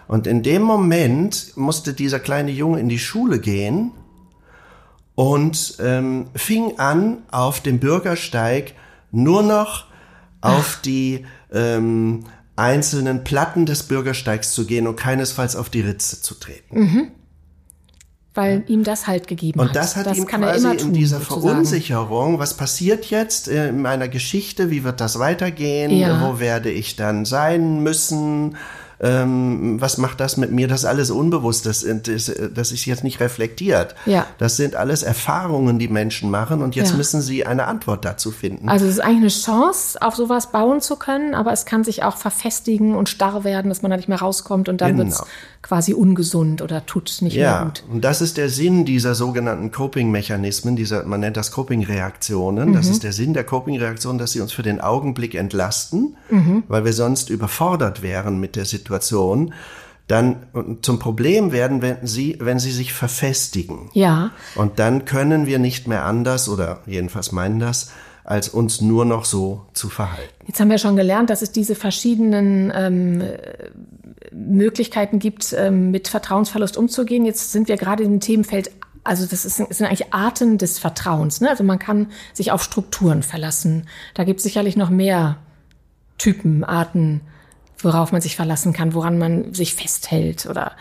[0.07, 3.91] Und in dem Moment musste dieser kleine Junge in die Schule gehen
[5.15, 8.73] und ähm, fing an, auf dem Bürgersteig
[9.11, 9.85] nur noch
[10.41, 10.81] auf Ach.
[10.81, 12.25] die ähm,
[12.57, 16.79] einzelnen Platten des Bürgersteigs zu gehen und keinesfalls auf die Ritze zu treten.
[16.79, 17.11] Mhm
[18.33, 19.67] weil ihm das halt gegeben hat.
[19.67, 21.19] Und das hat das ihm quasi tun, in dieser.
[21.19, 26.21] Verunsicherung, was passiert jetzt in meiner Geschichte, wie wird das weitergehen, ja.
[26.21, 28.55] wo werde ich dann sein müssen,
[29.01, 30.67] ähm, was macht das mit mir?
[30.67, 33.95] Das alles unbewusst, das, das, das ist jetzt nicht reflektiert.
[34.05, 34.27] Ja.
[34.37, 36.97] Das sind alles Erfahrungen, die Menschen machen und jetzt ja.
[36.97, 38.69] müssen sie eine Antwort dazu finden.
[38.69, 42.03] Also es ist eigentlich eine Chance, auf sowas bauen zu können, aber es kann sich
[42.03, 45.03] auch verfestigen und starr werden, dass man da nicht mehr rauskommt und dann genau.
[45.05, 45.23] wird es
[45.61, 47.51] quasi ungesund oder tut nicht ja.
[47.51, 47.83] mehr gut.
[47.91, 52.69] Und das ist der Sinn dieser sogenannten Coping-Mechanismen, dieser, man nennt das Coping-Reaktionen.
[52.69, 52.73] Mhm.
[52.73, 56.63] Das ist der Sinn der Coping-Reaktionen, dass sie uns für den Augenblick entlasten, mhm.
[56.67, 59.53] weil wir sonst überfordert wären mit der Situation Situation
[60.07, 60.47] dann
[60.81, 63.89] zum Problem werden, wenn sie, wenn sie sich verfestigen.
[63.93, 64.31] Ja.
[64.55, 67.91] Und dann können wir nicht mehr anders oder jedenfalls meinen das,
[68.25, 70.33] als uns nur noch so zu verhalten.
[70.47, 73.23] Jetzt haben wir schon gelernt, dass es diese verschiedenen ähm,
[74.31, 77.25] Möglichkeiten gibt, ähm, mit Vertrauensverlust umzugehen.
[77.25, 78.71] Jetzt sind wir gerade im Themenfeld
[79.03, 81.41] also das, ist, sind eigentlich Arten des Vertrauens.
[81.41, 81.49] Ne?
[81.49, 83.87] Also man kann sich auf Strukturen verlassen.
[84.13, 85.37] Da gibt es sicherlich noch mehr
[86.19, 87.21] Typen, Arten
[87.83, 90.73] worauf man sich verlassen kann, woran man sich festhält oder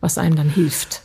[0.00, 1.02] was einem dann hilft.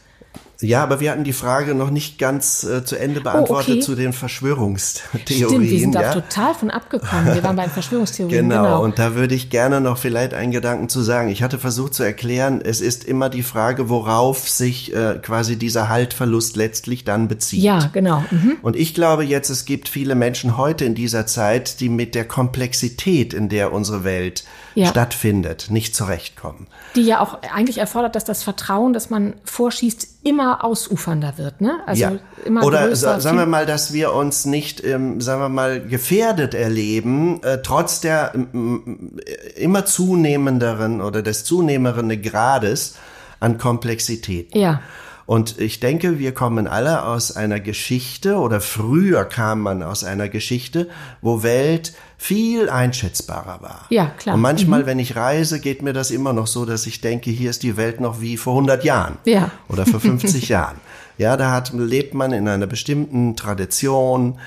[0.61, 3.79] Ja, aber wir hatten die Frage noch nicht ganz äh, zu Ende beantwortet oh, okay.
[3.81, 5.49] zu den Verschwörungstheorien.
[5.49, 6.01] Stimmt, wir sind ja?
[6.01, 7.33] da total von abgekommen.
[7.33, 8.49] Wir waren bei den Verschwörungstheorien.
[8.49, 11.29] genau, genau, und da würde ich gerne noch vielleicht einen Gedanken zu sagen.
[11.29, 15.89] Ich hatte versucht zu erklären, es ist immer die Frage, worauf sich äh, quasi dieser
[15.89, 17.63] Haltverlust letztlich dann bezieht.
[17.63, 18.23] Ja, genau.
[18.29, 18.57] Mhm.
[18.61, 22.25] Und ich glaube jetzt, es gibt viele Menschen heute in dieser Zeit, die mit der
[22.25, 24.43] Komplexität, in der unsere Welt
[24.75, 24.87] ja.
[24.87, 26.67] stattfindet, nicht zurechtkommen.
[26.95, 31.79] Die ja auch eigentlich erfordert, dass das Vertrauen, das man vorschießt, immer ausufernder wird, ne?
[31.85, 32.11] Also ja.
[32.45, 36.53] immer Oder größer, sagen wir mal, dass wir uns nicht, ähm, sagen wir mal, gefährdet
[36.53, 42.95] erleben, äh, trotz der äh, immer zunehmenderen oder des zunehmenden Grades
[43.39, 44.55] an Komplexität.
[44.55, 44.81] Ja.
[45.25, 50.29] Und ich denke, wir kommen alle aus einer Geschichte oder früher kam man aus einer
[50.29, 50.89] Geschichte,
[51.21, 53.85] wo Welt viel einschätzbarer war.
[53.89, 54.35] Ja, klar.
[54.35, 54.85] Und manchmal, mhm.
[54.85, 57.77] wenn ich reise, geht mir das immer noch so, dass ich denke, hier ist die
[57.77, 59.17] Welt noch wie vor 100 Jahren.
[59.25, 59.51] Ja.
[59.69, 60.77] Oder vor 50 Jahren.
[61.17, 64.39] Ja, da hat, lebt man in einer bestimmten Tradition,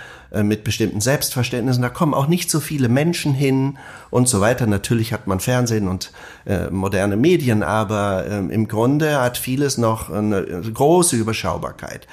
[0.43, 1.83] mit bestimmten Selbstverständnissen.
[1.83, 3.79] Da kommen auch nicht so viele Menschen hin
[4.11, 4.67] und so weiter.
[4.67, 6.13] Natürlich hat man Fernsehen und
[6.47, 12.07] äh, moderne Medien, aber äh, im Grunde hat vieles noch eine große Überschaubarkeit.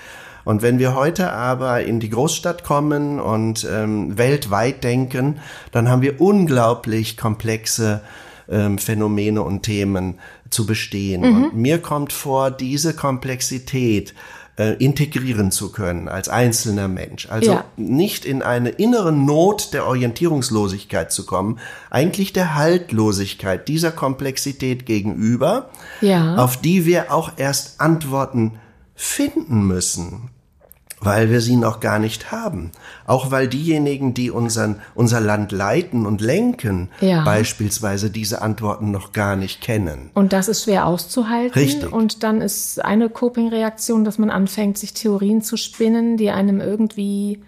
[0.44, 5.40] Und wenn wir heute aber in die Großstadt kommen und ähm, weltweit denken,
[5.72, 8.02] dann haben wir unglaublich komplexe
[8.50, 11.22] ähm, Phänomene und Themen zu bestehen.
[11.22, 11.44] Mhm.
[11.44, 14.14] Und mir kommt vor, diese Komplexität
[14.62, 17.28] äh, integrieren zu können als einzelner Mensch.
[17.32, 17.66] Also ja.
[17.78, 21.58] nicht in eine innere Not der Orientierungslosigkeit zu kommen,
[21.90, 25.72] eigentlich der Haltlosigkeit dieser Komplexität gegenüber,
[26.02, 26.36] ja.
[26.36, 28.60] auf die wir auch erst Antworten
[28.94, 30.30] finden müssen,
[31.02, 32.72] weil wir sie noch gar nicht haben.
[33.06, 37.24] Auch weil diejenigen, die unseren, unser Land leiten und lenken, ja.
[37.24, 40.12] beispielsweise diese Antworten noch gar nicht kennen.
[40.14, 41.60] Und das ist schwer auszuhalten.
[41.60, 41.92] Richtig.
[41.92, 47.44] Und dann ist eine Coping-Reaktion, dass man anfängt, sich Theorien zu spinnen, die einem irgendwie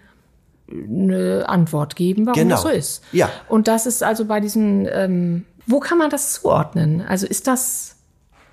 [0.68, 2.56] eine Antwort geben, warum genau.
[2.56, 3.02] das so ist.
[3.12, 3.30] Ja.
[3.48, 7.02] Und das ist also bei diesen, ähm, wo kann man das zuordnen?
[7.02, 7.96] Also ist das,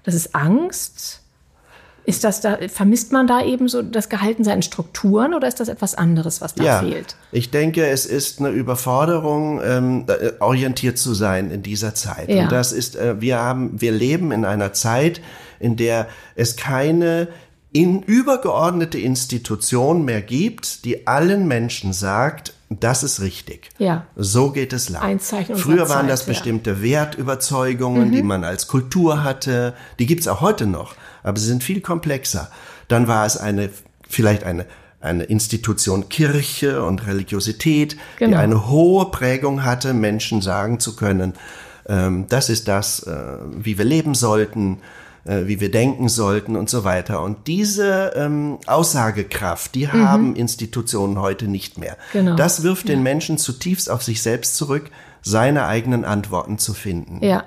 [0.04, 1.21] das ist Angst?
[2.04, 5.68] Ist das da, vermisst man da eben so das Gehaltensein in Strukturen oder ist das
[5.68, 7.16] etwas anderes, was da ja, fehlt?
[7.32, 12.30] Ich denke, es ist eine Überforderung, ähm, äh, orientiert zu sein in dieser Zeit.
[12.30, 12.44] Ja.
[12.44, 15.22] Und das ist, äh, wir haben, wir leben in einer Zeit,
[15.60, 17.28] in der es keine
[17.74, 23.70] in übergeordnete Institution mehr gibt, die allen Menschen sagt, das ist richtig.
[23.78, 24.06] Ja.
[24.16, 25.02] So geht es lang.
[25.02, 26.28] Ein Zeichen unserer Früher waren Zeit, das ja.
[26.28, 29.74] bestimmte Wertüberzeugungen, die man als Kultur hatte.
[30.00, 32.50] Die gibt's auch heute noch, aber sie sind viel komplexer.
[32.88, 33.70] Dann war es eine,
[34.08, 34.66] vielleicht eine,
[35.00, 38.38] eine Institution Kirche und Religiosität, die Genau.
[38.38, 41.34] eine hohe Prägung hatte, Menschen sagen zu können,
[41.88, 43.14] ähm, das ist das, äh,
[43.58, 44.80] wie wir leben sollten,
[45.26, 47.22] äh, wie wir denken sollten und so weiter.
[47.22, 51.94] Und diese ähm, Aussagekraft, die haben Institutionen heute nicht mehr.
[52.14, 52.18] Mhm.
[52.18, 52.36] Genau.
[52.36, 54.90] Das wirft den Menschen zutiefst auf sich selbst zurück,
[55.22, 57.24] seine eigenen Antworten zu finden.
[57.24, 57.44] Ja.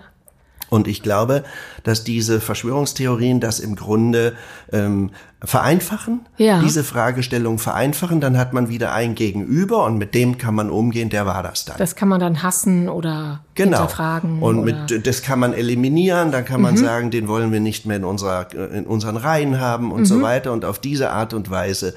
[0.70, 1.44] Und ich glaube,
[1.84, 4.32] dass diese Verschwörungstheorien das im Grunde
[4.72, 5.10] ähm,
[5.44, 6.60] vereinfachen, Ja.
[6.62, 11.10] diese Fragestellung vereinfachen, dann hat man wieder ein Gegenüber und mit dem kann man umgehen,
[11.10, 11.76] der war das dann.
[11.78, 13.78] Das kann man dann hassen oder Genau.
[13.78, 14.42] hinterfragen.
[14.42, 14.86] Und oder Mhm.
[14.88, 18.04] mit, das kann man eliminieren, dann kann man sagen, den wollen wir nicht mehr in,
[18.04, 20.06] unserer, in unseren Reihen haben und Mhm.
[20.06, 20.52] so weiter.
[20.52, 21.94] Und auf diese Art und Weise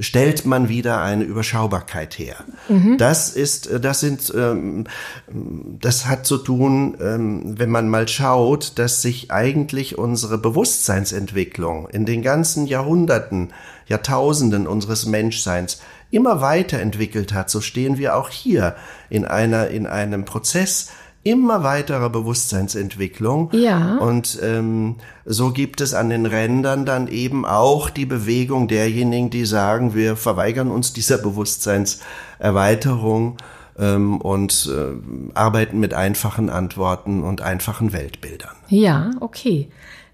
[0.00, 2.36] stellt man wieder eine Überschaubarkeit her.
[2.68, 2.98] Mhm.
[2.98, 4.86] Das ist, äh, das sind, ähm,
[5.28, 12.06] das hat zu tun, ähm, wenn man mal schaut, dass sich eigentlich unsere Bewusstseinsentwicklung in
[12.06, 13.52] den ganzen Jahrhunderten,
[13.86, 17.50] Jahrtausenden unseres Menschseins immer weiterentwickelt hat.
[17.50, 18.74] So stehen wir auch hier
[19.10, 20.88] in einer, in einem Prozess
[21.22, 23.50] immer weiterer Bewusstseinsentwicklung.
[23.52, 23.98] Ja.
[23.98, 29.44] Und ähm, so gibt es an den Rändern dann eben auch die Bewegung derjenigen, die
[29.44, 33.36] sagen, wir verweigern uns dieser Bewusstseinserweiterung
[33.78, 34.94] ähm, und äh,
[35.34, 38.56] arbeiten mit einfachen Antworten und einfachen Weltbildern.
[38.68, 39.68] Ja, okay.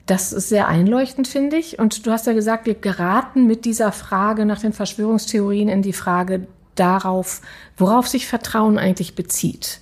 [0.06, 1.78] Das ist sehr einleuchtend, finde ich.
[1.78, 5.92] Und du hast ja gesagt, wir geraten mit dieser Frage nach den Verschwörungstheorien in die
[5.92, 7.40] Frage darauf,
[7.76, 9.80] worauf sich Vertrauen eigentlich bezieht.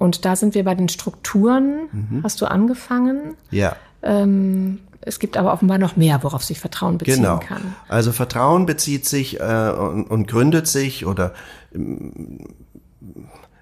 [0.00, 1.88] Und da sind wir bei den Strukturen.
[1.92, 2.20] Mhm.
[2.24, 3.36] Hast du angefangen?
[3.50, 3.76] Ja.
[5.02, 7.38] Es gibt aber offenbar noch mehr, worauf sich Vertrauen beziehen Genau.
[7.38, 7.74] kann.
[7.88, 11.34] Also Vertrauen bezieht sich äh, und, und gründet sich oder
[11.74, 12.38] ähm,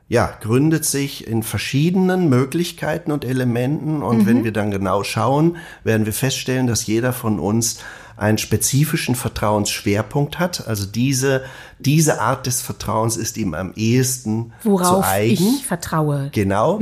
[0.09, 4.03] ja, gründet sich in verschiedenen Möglichkeiten und Elementen.
[4.03, 7.81] Und wenn wir dann genau schauen, werden wir feststellen, dass jeder von uns
[8.19, 10.67] einen spezifischen Vertrauensschwerpunkt hat.
[10.67, 11.43] Also diese,
[11.79, 15.55] diese Art des Vertrauens ist ihm am ehesten zu Worauf eigen.
[15.57, 16.31] ich vertraue.
[16.33, 16.81] Genau.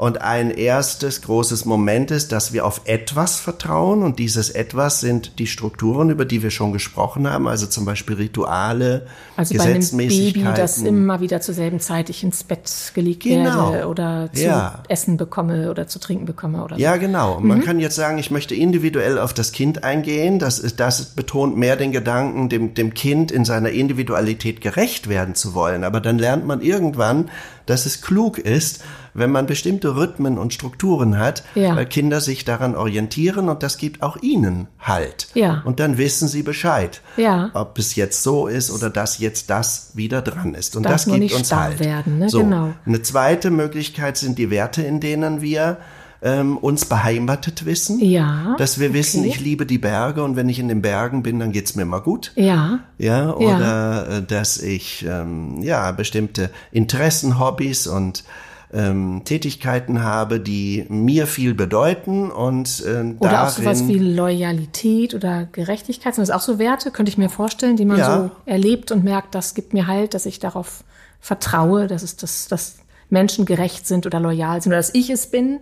[0.00, 4.02] Und ein erstes großes Moment ist, dass wir auf etwas vertrauen.
[4.02, 7.46] Und dieses etwas sind die Strukturen, über die wir schon gesprochen haben.
[7.46, 10.54] Also zum Beispiel Rituale, Also bei einem Baby, Gesetzmäßigkeiten.
[10.56, 13.72] das immer wieder zur selben Zeit ich ins Bett gelegt Genau.
[13.72, 14.82] werde oder zu Ja.
[14.88, 16.80] essen bekomme oder zu trinken bekomme oder so.
[16.80, 17.38] Ja, genau.
[17.38, 20.38] Man kann jetzt sagen, ich möchte individuell auf das Kind eingehen.
[20.38, 25.34] Das, ist, das betont mehr den Gedanken, dem, dem Kind in seiner Individualität gerecht werden
[25.34, 25.84] zu wollen.
[25.84, 27.28] Aber dann lernt man irgendwann,
[27.70, 28.82] dass es klug ist,
[29.14, 31.74] wenn man bestimmte Rhythmen und Strukturen hat, Ja.
[31.76, 35.28] weil Kinder sich daran orientieren und das gibt auch ihnen Halt.
[35.34, 35.62] Ja.
[35.64, 37.50] Und dann wissen sie Bescheid, Ja.
[37.54, 40.76] ob es jetzt so ist oder dass jetzt das wieder dran ist.
[40.76, 41.80] Und Darf das gibt nicht uns Halt.
[41.80, 42.28] werden, ne?
[42.28, 42.40] So.
[42.40, 42.72] Genau.
[42.86, 45.78] Eine zweite Möglichkeit sind die Werte, in denen wir
[46.22, 47.98] ähm, uns beheimatet wissen.
[48.00, 49.28] Ja, Dass wir wissen, okay.
[49.30, 52.00] ich liebe die Berge und wenn ich in den Bergen bin, dann geht's mir mal
[52.00, 52.32] gut.
[52.36, 58.24] Ja, Ja, oder äh, dass ich ähm, ja bestimmte Interessen, Hobbys und
[58.72, 65.48] ähm, Tätigkeiten habe, die mir viel bedeuten und äh, Oder auch sowas wie Loyalität oder
[65.50, 66.14] Gerechtigkeit.
[66.14, 68.16] Sind das auch so Werte, könnte ich mir vorstellen, die man Ja.
[68.16, 70.84] so erlebt und merkt, das gibt mir halt, dass ich darauf
[71.20, 72.76] vertraue, dass es das, dass
[73.08, 75.60] Menschen gerecht sind oder loyal sind oder dass ich es bin.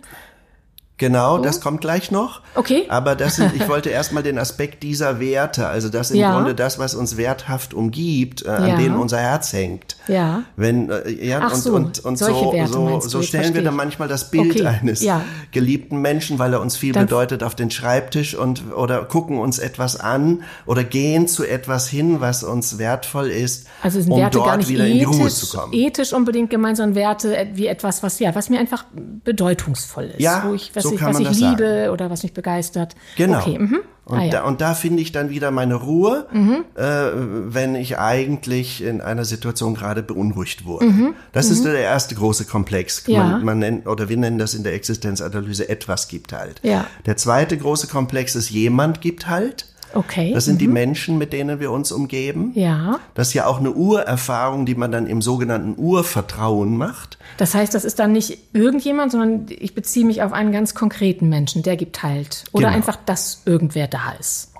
[0.99, 2.41] Genau, das kommt gleich noch.
[2.55, 2.83] Okay.
[2.89, 6.33] Aber das sind, ich wollte erstmal den Aspekt dieser Werte, also das im Ja.
[6.35, 8.75] Grunde das, was uns werthaft umgibt, äh, an Ja.
[8.77, 9.95] denen unser Herz hängt.
[10.07, 10.43] Ja.
[10.55, 13.75] Wenn, äh, ja, Ach und, so, und, und so, Werte so, so stellen wir dann
[13.75, 15.21] manchmal das Bild Okay, eines ja.
[15.51, 19.57] geliebten Menschen, weil er uns viel Dann- bedeutet, auf den Schreibtisch und oder gucken uns
[19.57, 24.37] etwas an oder gehen zu etwas hin, was uns wertvoll ist, Also sind um Werte
[24.37, 25.73] dort wieder in die Ruhe zu ethisch, kommen.
[25.73, 28.83] ethisch unbedingt gemeint, sondern Werte äh, wie etwas, was ja, was mir einfach
[29.23, 31.89] bedeutungsvoll ist, Ja, wo ich, was so ich, kann was man ich das liebe sagen.
[31.91, 32.95] oder was mich begeistert.
[33.15, 33.39] Genau.
[33.39, 33.79] Okay, mhm.
[34.05, 34.31] Und, ah, ja.
[34.31, 36.65] da, und da finde ich dann wieder meine Ruhe, Mhm.
[36.75, 40.85] äh, wenn ich eigentlich in einer Situation gerade beunruhigt wurde.
[40.87, 41.13] Mhm.
[41.31, 43.03] Das ist der erste große Komplex.
[43.05, 43.23] Ja.
[43.23, 46.59] Man, man nennt, oder wir nennen das in der Existenzanalyse etwas gibt halt.
[46.63, 46.87] Ja.
[47.05, 49.67] Der zweite große Komplex ist jemand gibt halt.
[49.93, 50.31] Okay.
[50.33, 52.51] Das sind die Menschen, mit denen wir uns umgeben.
[52.55, 52.99] ja.
[53.15, 57.17] Das ist ja auch eine Urerfahrung, die man dann im sogenannten Urvertrauen macht.
[57.37, 61.29] Das heißt, das ist dann nicht irgendjemand, sondern ich beziehe mich auf einen ganz konkreten
[61.29, 62.43] Menschen, der gibt halt.
[62.51, 62.77] Oder Genau.
[62.77, 64.51] einfach, dass irgendwer da ist.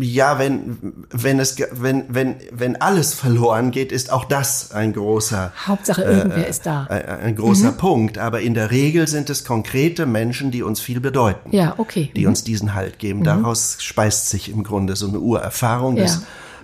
[0.00, 5.52] Ja, wenn, wenn es, wenn, wenn, wenn alles verloren geht, ist auch das ein großer.
[5.66, 6.84] Hauptsache irgendwer äh, ist da.
[6.84, 7.76] Ein, ein großer mhm.
[7.76, 8.18] Punkt.
[8.18, 11.54] Aber in der Regel sind es konkrete Menschen, die uns viel bedeuten.
[11.54, 12.10] Ja, okay.
[12.16, 12.28] Die mhm.
[12.28, 13.20] uns diesen Halt geben.
[13.20, 13.24] Mhm.
[13.24, 15.96] Daraus speist sich im Grunde so eine Urerfahrung.
[15.96, 16.04] Ja.
[16.04, 16.22] Des,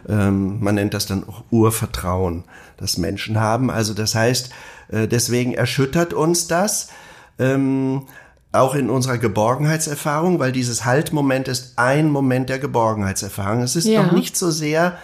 [0.09, 2.45] ähm, man nennt das dann auch Urvertrauen,
[2.77, 3.71] das Menschen haben.
[3.71, 4.51] Also das heißt,
[4.89, 6.89] äh, deswegen erschüttert uns das.
[7.39, 8.03] Ähm,
[8.53, 13.63] auch in unserer Geborgenheitserfahrung, weil dieses Haltmoment ist ein Moment der Geborgenheitserfahrung.
[13.63, 14.05] Es ist ja.
[14.05, 14.99] noch nicht so sehr,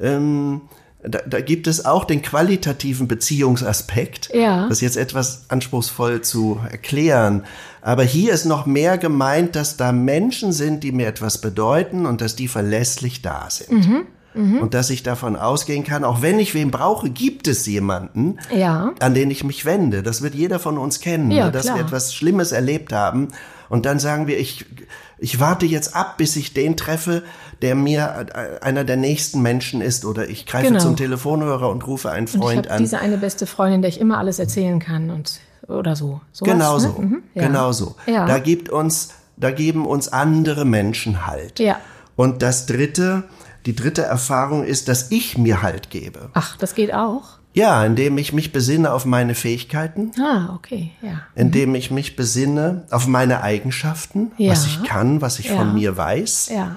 [0.00, 0.62] ähm,
[1.02, 4.30] da, da gibt es auch den qualitativen Beziehungsaspekt.
[4.34, 4.68] Ja.
[4.68, 7.44] Das ist jetzt etwas anspruchsvoll zu erklären.
[7.80, 12.20] Aber hier ist noch mehr gemeint, dass da Menschen sind, die mir etwas bedeuten und
[12.20, 13.86] dass die verlässlich da sind.
[13.86, 14.06] Mhm.
[14.36, 14.58] Mhm.
[14.58, 18.92] Und dass ich davon ausgehen kann, auch wenn ich wen brauche, gibt es jemanden, ja.
[19.00, 20.02] an den ich mich wende.
[20.02, 21.52] Das wird jeder von uns kennen, ja, ne?
[21.52, 21.76] dass klar.
[21.76, 23.28] wir etwas Schlimmes erlebt haben.
[23.68, 24.66] Und dann sagen wir, ich,
[25.18, 27.22] ich warte jetzt ab, bis ich den treffe,
[27.62, 30.04] der mir äh, einer der nächsten Menschen ist.
[30.04, 30.80] Oder ich greife genau.
[30.80, 32.78] zum Telefonhörer und rufe einen Freund und ich an.
[32.78, 36.20] Diese eine beste Freundin, der ich immer alles erzählen kann und oder so.
[36.32, 37.06] Sowas, genau so, ne?
[37.06, 37.22] mhm.
[37.34, 37.46] ja.
[37.46, 37.96] genau so.
[38.06, 38.26] Ja.
[38.26, 41.58] Da gibt uns, da geben uns andere Menschen Halt.
[41.58, 41.78] Ja.
[42.14, 43.24] Und das Dritte,
[43.66, 46.30] die dritte Erfahrung ist, dass ich mir Halt gebe.
[46.34, 47.38] Ach, das geht auch?
[47.52, 50.12] Ja, indem ich mich besinne auf meine Fähigkeiten.
[50.20, 51.22] Ah, okay, ja.
[51.34, 54.52] Indem ich mich besinne auf meine Eigenschaften, ja.
[54.52, 55.56] was ich kann, was ich ja.
[55.56, 56.50] von mir weiß.
[56.54, 56.76] Ja.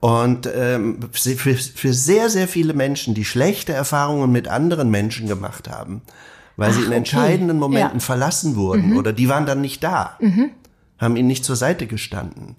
[0.00, 5.68] Und ähm, für, für sehr, sehr viele Menschen, die schlechte Erfahrungen mit anderen Menschen gemacht
[5.68, 6.02] haben,
[6.56, 8.04] weil Ach, sie in entscheidenden Momenten ja.
[8.04, 8.96] verlassen wurden mhm.
[8.96, 10.50] oder die waren dann nicht da, mhm.
[10.98, 12.56] haben ihnen nicht zur Seite gestanden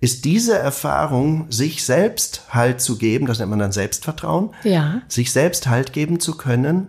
[0.00, 5.00] ist diese Erfahrung, sich selbst Halt zu geben, das nennt man dann Selbstvertrauen, ja.
[5.08, 6.88] sich selbst Halt geben zu können,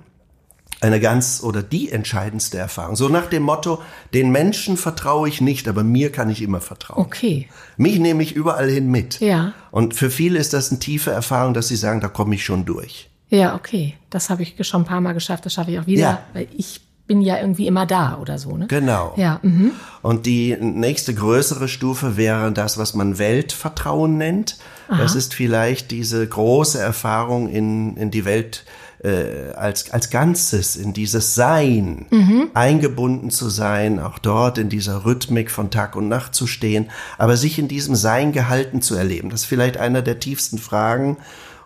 [0.82, 2.96] eine ganz oder die entscheidendste Erfahrung.
[2.96, 3.82] So nach dem Motto,
[4.14, 7.00] den Menschen vertraue ich nicht, aber mir kann ich immer vertrauen.
[7.00, 7.48] Okay.
[7.78, 9.20] Mich nehme ich überall hin mit.
[9.20, 9.54] Ja.
[9.72, 12.66] Und für viele ist das eine tiefe Erfahrung, dass sie sagen, da komme ich schon
[12.66, 13.10] durch.
[13.30, 13.96] Ja, okay.
[14.10, 16.24] Das habe ich schon ein paar Mal geschafft, das schaffe ich auch wieder, ja.
[16.34, 18.68] weil ich bin ja irgendwie immer da oder so, ne?
[18.68, 19.14] Genau.
[19.16, 19.40] Ja.
[19.42, 19.72] Mhm.
[20.02, 24.58] Und die nächste größere Stufe wäre das, was man Weltvertrauen nennt.
[24.90, 25.02] Aha.
[25.02, 28.66] Das ist vielleicht diese große Erfahrung in, in die Welt
[29.04, 32.50] äh, als, als Ganzes, in dieses Sein, mhm.
[32.54, 37.38] eingebunden zu sein, auch dort in dieser Rhythmik von Tag und Nacht zu stehen, aber
[37.38, 39.30] sich in diesem Sein gehalten zu erleben.
[39.30, 41.18] Das ist vielleicht einer der tiefsten Fragen.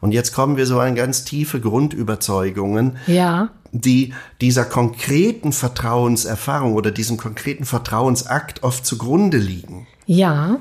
[0.02, 2.98] Und jetzt kommen wir so an ganz tiefe Grundüberzeugungen.
[3.06, 9.88] Ja die dieser konkreten Vertrauenserfahrung oder diesem konkreten Vertrauensakt oft zugrunde liegen.
[10.06, 10.60] Ja.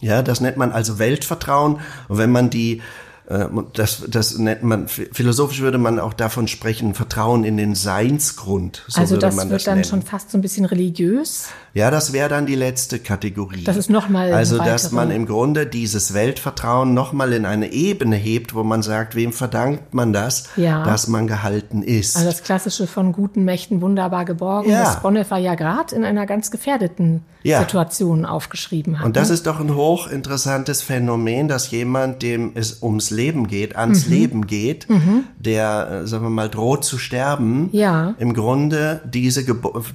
[0.00, 1.80] Ja, das nennt man also Weltvertrauen.
[2.08, 2.82] Und wenn man die
[3.26, 8.84] äh, das, das nennt man, philosophisch würde man auch davon sprechen, Vertrauen in den Seinsgrund.
[8.88, 11.48] So also das wird das dann schon fast so ein bisschen religiös?
[11.76, 13.64] Ja, das wäre dann die letzte Kategorie.
[13.64, 14.32] Das ist nochmal.
[14.32, 19.14] Also, dass man im Grunde dieses Weltvertrauen nochmal in eine Ebene hebt, wo man sagt,
[19.14, 20.82] wem verdankt man das, ja.
[20.84, 22.16] dass man gehalten ist.
[22.16, 24.84] Also das Klassische von guten Mächten wunderbar geborgen, ja.
[24.84, 27.60] das Bonhoeffer ja gerade in einer ganz gefährdeten ja.
[27.60, 29.06] Situation aufgeschrieben hat.
[29.06, 29.34] Und das ne?
[29.34, 34.12] ist doch ein hochinteressantes Phänomen, dass jemand, dem es ums Leben geht, ans mhm.
[34.12, 35.24] Leben geht, mhm.
[35.38, 38.14] der, äh, sagen wir mal, droht zu sterben, ja.
[38.18, 39.44] im Grunde diese,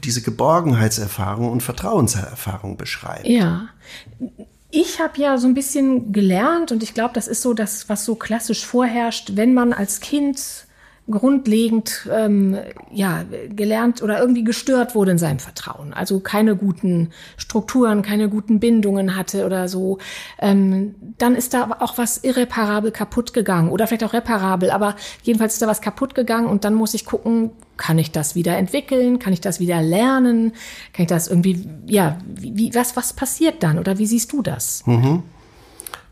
[0.03, 3.27] diese Geborgenheitserfahrung und Vertrauenserfahrung beschreibt.
[3.27, 3.69] Ja.
[4.71, 8.05] Ich habe ja so ein bisschen gelernt und ich glaube, das ist so das, was
[8.05, 10.65] so klassisch vorherrscht, wenn man als Kind
[11.11, 12.57] grundlegend ähm,
[12.91, 15.93] ja gelernt oder irgendwie gestört wurde in seinem Vertrauen.
[15.93, 19.97] Also keine guten Strukturen, keine guten Bindungen hatte oder so.
[20.39, 25.53] Ähm, dann ist da auch was irreparabel kaputt gegangen oder vielleicht auch reparabel, aber jedenfalls
[25.53, 29.17] ist da was kaputt gegangen und dann muss ich gucken, kann ich das wieder entwickeln?
[29.17, 30.53] Kann ich das wieder lernen?
[30.93, 34.85] Kann ich das irgendwie, ja, wie, was, was passiert dann oder wie siehst du das?
[34.85, 35.23] Mhm.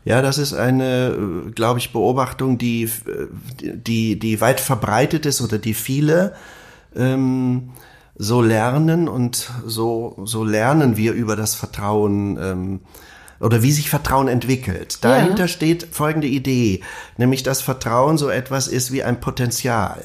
[0.04, 3.26] Ja, das ist eine, äh, glaube ich, Beobachtung, die, äh,
[3.60, 6.34] die, die weit verbreitet ist oder die viele
[6.96, 7.70] ähm,
[8.16, 12.80] so lernen und so, so lernen wir über das Vertrauen ähm,
[13.40, 15.04] oder wie sich Vertrauen entwickelt.
[15.04, 15.48] Dahinter ja.
[15.48, 16.82] steht folgende Idee,
[17.16, 20.02] nämlich dass Vertrauen so etwas ist wie ein Potenzial.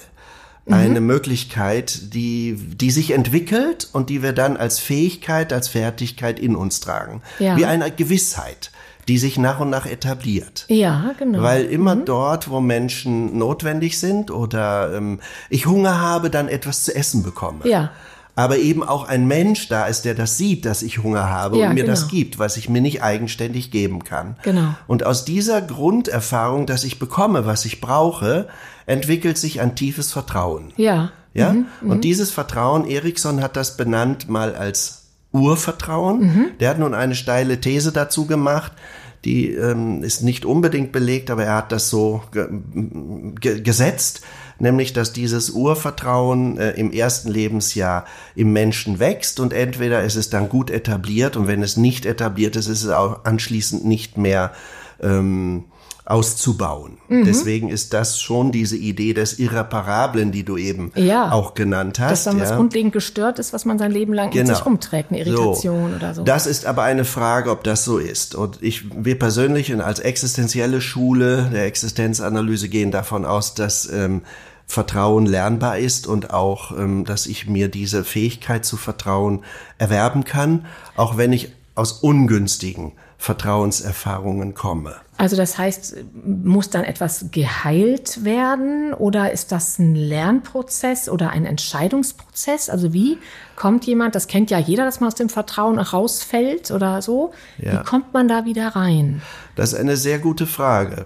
[0.65, 0.73] Mhm.
[0.73, 6.55] Eine Möglichkeit, die, die sich entwickelt und die wir dann als Fähigkeit, als Fertigkeit in
[6.55, 7.21] uns tragen.
[7.39, 7.57] Ja.
[7.57, 8.71] Wie eine Gewissheit
[9.07, 10.65] die sich nach und nach etabliert.
[10.67, 11.41] Ja, genau.
[11.41, 12.05] Weil immer mhm.
[12.05, 17.67] dort, wo Menschen notwendig sind oder ähm, ich Hunger habe, dann etwas zu essen bekomme.
[17.67, 17.91] Ja.
[18.37, 21.67] Aber eben auch ein Mensch da ist, der das sieht, dass ich Hunger habe ja,
[21.67, 21.93] und mir genau.
[21.93, 24.35] das gibt, was ich mir nicht eigenständig geben kann.
[24.43, 24.75] Genau.
[24.87, 28.49] Und aus dieser Grunderfahrung, dass ich bekomme, was ich brauche,
[28.87, 30.73] entwickelt sich ein tiefes Vertrauen.
[30.75, 31.11] Ja.
[31.33, 31.53] Ja.
[31.53, 32.01] Mhm, und mhm.
[32.01, 35.04] dieses Vertrauen, Erikson hat das benannt mal als
[35.35, 36.19] Urvertrauen.
[36.21, 36.45] Mhm.
[36.59, 38.71] Der hat nun eine steile These dazu gemacht.
[39.25, 42.47] die ähm, ist nicht unbedingt belegt, aber er hat das so ge
[43.41, 44.21] ge gesetzt,
[44.59, 48.05] nämlich dass dieses Urvertrauen äh, im ersten Lebensjahr
[48.35, 52.55] im Menschen wächst und entweder ist es dann gut etabliert und wenn es nicht etabliert
[52.55, 54.51] ist, ist es auch anschließend nicht mehr
[55.01, 55.65] ähm,
[56.05, 56.99] auszubauen.
[57.07, 57.25] Mhm.
[57.25, 62.11] Deswegen ist das schon diese Idee des Irreparablen, die du eben ja, auch genannt hast.
[62.11, 62.43] Dass dann ja.
[62.43, 64.47] was grundlegend gestört ist, was man sein Leben lang genau.
[64.47, 65.95] mit sich rumträgt, eine Irritation so.
[65.95, 66.23] oder so.
[66.23, 68.35] Das ist aber eine Frage, ob das so ist.
[68.35, 74.21] Und ich, wir persönlich als existenzielle Schule der Existenzanalyse gehen davon aus, dass ähm,
[74.67, 79.43] Vertrauen lernbar ist und auch, ähm, dass ich mir diese Fähigkeit zu vertrauen
[79.79, 84.95] erwerben kann, auch wenn ich aus ungünstigen Vertrauenserfahrungen komme.
[85.17, 85.95] Also das heißt,
[86.25, 92.69] muss dann etwas geheilt werden oder ist das ein Lernprozess oder ein Entscheidungsprozess?
[92.69, 93.17] Also wie
[93.55, 97.79] kommt jemand, das kennt ja jeder, dass man aus dem Vertrauen rausfällt oder so, ja.
[97.79, 99.21] wie kommt man da wieder rein?
[99.55, 101.05] Das ist eine sehr gute Frage.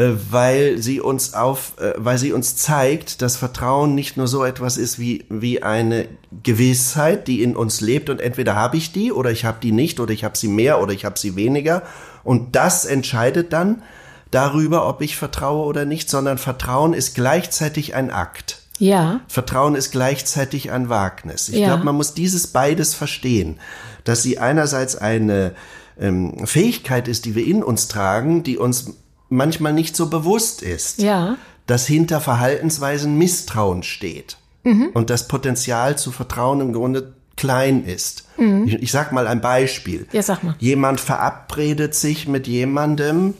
[0.00, 4.44] Äh, weil sie uns auf, äh, weil sie uns zeigt, dass Vertrauen nicht nur so
[4.44, 6.08] etwas ist wie, wie eine
[6.42, 10.00] Gewissheit, die in uns lebt und entweder habe ich die oder ich habe die nicht
[10.00, 11.82] oder ich habe sie mehr oder ich habe sie weniger
[12.24, 13.82] und das entscheidet dann
[14.30, 18.62] darüber, ob ich vertraue oder nicht, sondern Vertrauen ist gleichzeitig ein Akt.
[18.78, 19.20] Ja.
[19.28, 21.50] Vertrauen ist gleichzeitig ein Wagnis.
[21.50, 21.66] Ich ja.
[21.66, 23.58] glaube, man muss dieses beides verstehen,
[24.04, 25.52] dass sie einerseits eine
[26.00, 28.94] ähm, Fähigkeit ist, die wir in uns tragen, die uns
[29.30, 31.38] manchmal nicht so bewusst ist, ja.
[31.66, 34.90] dass hinter Verhaltensweisen Misstrauen steht mhm.
[34.92, 38.28] und das Potenzial zu Vertrauen im Grunde klein ist.
[38.36, 38.66] Mhm.
[38.66, 40.06] Ich, ich, sag mal ein Beispiel.
[40.12, 40.54] Ja, sag mal.
[40.58, 43.34] Jemand verabredet sich mit jemandem,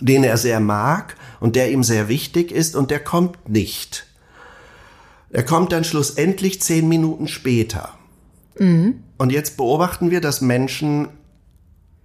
[0.00, 4.06] den er sehr mag und der ihm sehr wichtig ist und der kommt nicht.
[5.30, 7.90] Er kommt dann schlussendlich zehn Minuten später.
[8.58, 9.02] Mhm.
[9.16, 11.08] Und jetzt beobachten wir, dass Menschen,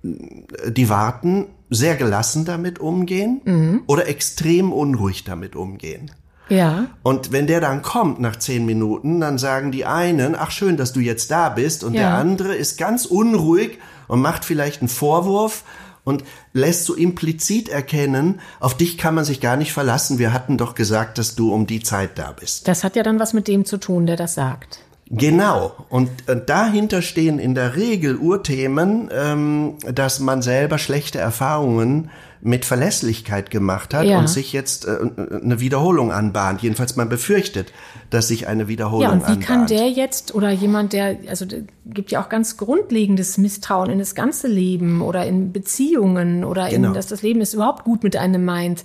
[0.04, 3.84] die warten, sehr gelassen damit umgehen mhm.
[3.88, 6.12] oder extrem unruhig damit umgehen.
[6.50, 6.88] Ja.
[7.04, 10.94] Und wenn der dann kommt nach zehn Minuten, dann sagen die einen, ach schön, dass
[10.94, 12.02] du jetzt da bist, und ja.
[12.02, 15.64] der andere ist ganz unruhig und macht vielleicht einen Vorwurf
[16.04, 20.18] und lässt so implizit erkennen, auf dich kann man sich gar nicht verlassen.
[20.18, 22.68] Wir hatten doch gesagt, dass du um die Zeit da bist.
[22.68, 24.80] Das hat ja dann was mit dem zu tun, der das sagt.
[25.12, 25.74] Genau.
[25.90, 32.64] Und äh, dahinter stehen in der Regel Urthemen, ähm, dass man selber schlechte Erfahrungen mit
[32.64, 34.20] Verlässlichkeit gemacht hat ja.
[34.20, 34.98] und sich jetzt äh,
[35.44, 36.62] eine Wiederholung anbahnt.
[36.62, 37.74] Jedenfalls man befürchtet,
[38.12, 39.24] dass sich eine Wiederholung anbahnt.
[39.24, 39.70] Ja, und wie anbahnt.
[39.70, 41.46] kann der jetzt oder jemand, der, also
[41.86, 46.90] gibt ja auch ganz grundlegendes Misstrauen in das ganze Leben oder in Beziehungen oder genau.
[46.90, 48.84] in, dass das Leben es überhaupt gut mit einem meint.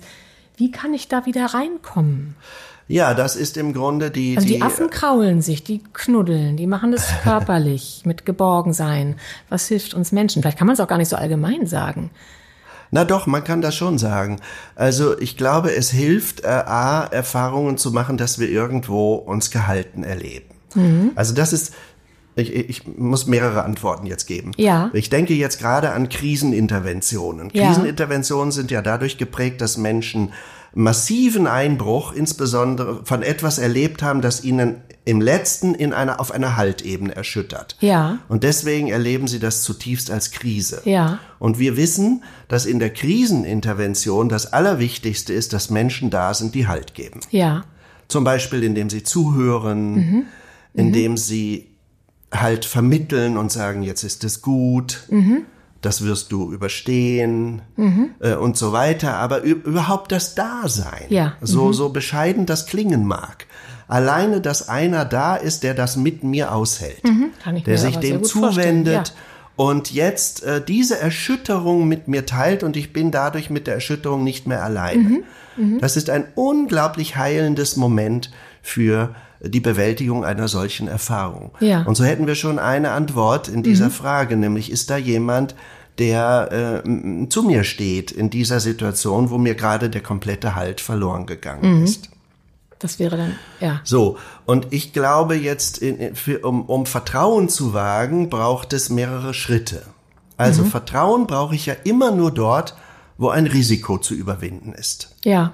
[0.57, 2.35] Wie kann ich da wieder reinkommen?
[2.87, 4.35] Ja, das ist im Grunde die.
[4.37, 9.15] Also die, die Affen kraulen sich, die knuddeln, die machen das körperlich mit Geborgensein.
[9.49, 10.41] Was hilft uns Menschen?
[10.41, 12.11] Vielleicht kann man es auch gar nicht so allgemein sagen.
[12.91, 14.39] Na doch, man kann das schon sagen.
[14.75, 20.03] Also ich glaube, es hilft, äh, A, Erfahrungen zu machen, dass wir irgendwo uns gehalten
[20.03, 20.45] erleben.
[20.75, 21.11] Mhm.
[21.15, 21.73] Also das ist,
[22.35, 24.51] ich, ich muss mehrere Antworten jetzt geben.
[24.57, 24.91] Ja.
[24.93, 27.49] Ich denke jetzt gerade an Kriseninterventionen.
[27.53, 27.67] Ja.
[27.67, 30.31] Kriseninterventionen sind ja dadurch geprägt, dass Menschen
[30.75, 36.57] massiven Einbruch, insbesondere von etwas erlebt haben, das ihnen im letzten in einer, auf einer
[36.57, 37.77] Haltebene erschüttert.
[37.79, 38.19] Ja.
[38.27, 40.81] Und deswegen erleben sie das zutiefst als Krise.
[40.83, 41.19] Ja.
[41.39, 46.67] Und wir wissen, dass in der Krisenintervention das Allerwichtigste ist, dass Menschen da sind, die
[46.67, 47.21] Halt geben.
[47.29, 47.63] Ja.
[48.07, 50.23] Zum Beispiel, indem sie zuhören, mhm.
[50.73, 51.17] indem mhm.
[51.17, 51.69] sie
[52.33, 55.05] halt vermitteln und sagen, jetzt ist es gut.
[55.09, 55.45] Mhm
[55.85, 58.11] das wirst du überstehen mhm.
[58.19, 61.33] äh, und so weiter, aber überhaupt das Dasein, ja.
[61.41, 61.73] so, mhm.
[61.73, 63.45] so bescheiden das klingen mag.
[63.87, 67.31] Alleine, dass einer da ist, der das mit mir aushält, mhm.
[67.65, 69.13] der sich dem zuwendet
[69.55, 74.23] und jetzt äh, diese Erschütterung mit mir teilt und ich bin dadurch mit der Erschütterung
[74.23, 75.03] nicht mehr alleine.
[75.03, 75.23] Mhm.
[75.57, 75.79] Mhm.
[75.79, 78.31] Das ist ein unglaublich heilendes Moment
[78.65, 81.51] für die Bewältigung einer solchen Erfahrung.
[81.59, 81.83] Ja.
[81.83, 83.91] Und so hätten wir schon eine Antwort in dieser mhm.
[83.91, 85.55] Frage, nämlich ist da jemand,
[85.99, 91.27] der äh, zu mir steht in dieser Situation, wo mir gerade der komplette Halt verloren
[91.27, 91.83] gegangen mhm.
[91.83, 92.09] ist.
[92.79, 93.81] Das wäre dann, ja.
[93.83, 99.33] So, und ich glaube jetzt, in, für, um, um Vertrauen zu wagen, braucht es mehrere
[99.35, 99.83] Schritte.
[100.37, 100.67] Also mhm.
[100.67, 102.75] Vertrauen brauche ich ja immer nur dort,
[103.17, 105.15] wo ein Risiko zu überwinden ist.
[105.23, 105.53] Ja.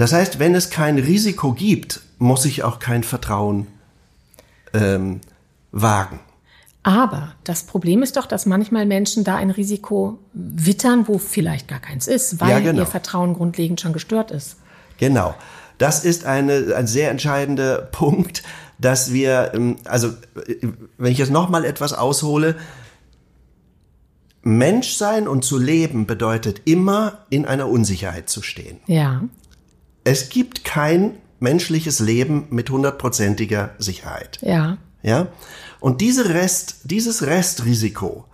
[0.00, 3.66] Das heißt, wenn es kein Risiko gibt, muss ich auch kein Vertrauen
[4.72, 5.20] ähm,
[5.72, 6.20] wagen.
[6.82, 11.80] Aber das Problem ist doch, dass manchmal Menschen da ein Risiko wittern, wo vielleicht gar
[11.80, 12.80] keins ist, weil ja, genau.
[12.80, 14.56] ihr Vertrauen grundlegend schon gestört ist.
[14.96, 15.34] Genau.
[15.76, 18.42] Das ist eine, ein sehr entscheidender Punkt,
[18.78, 20.14] dass wir, ähm, also
[20.96, 22.56] wenn ich jetzt noch mal etwas aushole,
[24.40, 28.78] Menschsein und zu leben bedeutet immer in einer Unsicherheit zu stehen.
[28.86, 29.20] Ja.
[30.04, 34.38] Es gibt kein menschliches Leben mit hundertprozentiger Sicherheit.
[34.42, 34.78] Ja.
[35.02, 35.28] Ja?
[35.80, 38.26] Und diese Rest, dieses Restrisiko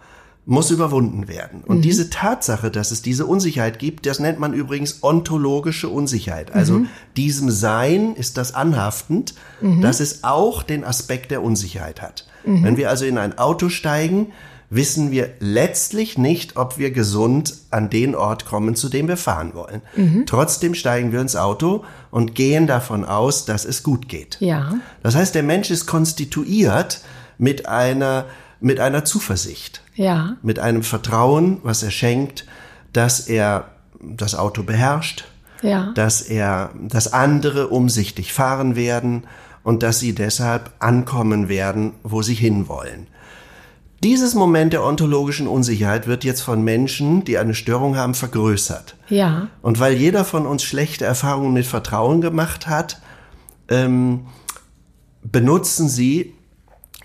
[0.49, 1.63] muss überwunden werden.
[1.65, 1.83] Und mhm.
[1.83, 6.55] diese Tatsache, dass es diese Unsicherheit gibt, das nennt man übrigens ontologische Unsicherheit.
[6.55, 6.89] Also mhm.
[7.17, 9.81] diesem Sein ist das anhaftend, mhm.
[9.81, 12.29] dass es auch den Aspekt der Unsicherheit hat.
[12.45, 12.63] Mhm.
[12.63, 14.33] Wenn wir also in ein Auto steigen,
[14.71, 19.55] wissen wir letztlich nicht, ob wir gesund an den Ort kommen, zu dem wir fahren
[19.55, 19.83] wollen.
[19.97, 20.25] Mhm.
[20.27, 24.39] Trotzdem steigen wir ins Auto und gehen davon aus, dass es gut geht.
[24.41, 24.75] Ja.
[25.03, 27.01] Das heißt, der Mensch ist konstituiert
[27.39, 28.27] mit einer,
[28.61, 29.83] mit einer Zuversicht.
[29.95, 30.37] Ja.
[30.43, 32.45] Mit einem Vertrauen, was er schenkt,
[32.93, 35.25] dass er das Auto beherrscht,
[35.63, 35.93] ja.
[35.95, 39.25] dass er, dass andere umsichtig fahren werden
[39.63, 43.07] und dass sie deshalb ankommen werden, wo sie hinwollen.
[44.07, 48.95] Dieses Moment der ontologischen Unsicherheit wird jetzt von Menschen, die eine Störung haben, vergrößert.
[49.09, 49.49] Ja.
[49.63, 53.03] Und weil jeder von uns schlechte Erfahrungen mit Vertrauen gemacht hat,
[53.67, 54.29] ähm,
[55.25, 56.35] benutzen sie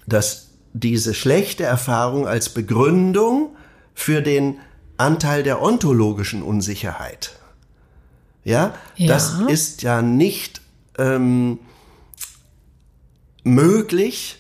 [0.06, 3.56] das, diese schlechte Erfahrung als Begründung
[3.96, 4.60] für den
[4.98, 7.40] Anteil der ontologischen Unsicherheit.
[8.44, 9.08] Ja, ja.
[9.08, 10.62] das ist ja nicht
[11.00, 11.58] ähm,
[13.44, 14.38] möglich,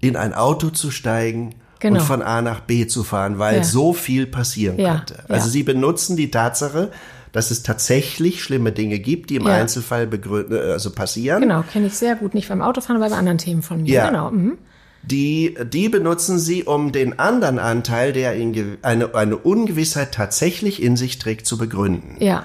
[0.00, 2.00] in ein Auto zu steigen genau.
[2.00, 3.64] und von A nach B zu fahren, weil ja.
[3.64, 4.96] so viel passieren ja.
[4.96, 5.18] könnte.
[5.28, 5.52] Also ja.
[5.52, 6.90] sie benutzen die Tatsache,
[7.32, 11.42] dass es tatsächlich schlimme Dinge gibt, die im Einzelfall äh, also passieren.
[11.42, 13.92] Genau, kenne ich sehr gut, nicht beim Autofahren, aber bei anderen Themen von mir.
[13.92, 14.08] Ja.
[14.08, 14.30] Genau.
[14.30, 14.58] Mhm.
[15.02, 20.96] Die, die benutzen sie, um den anderen Anteil, der in eine, eine Ungewissheit tatsächlich in
[20.96, 22.16] sich trägt, zu begründen.
[22.20, 22.44] Ja.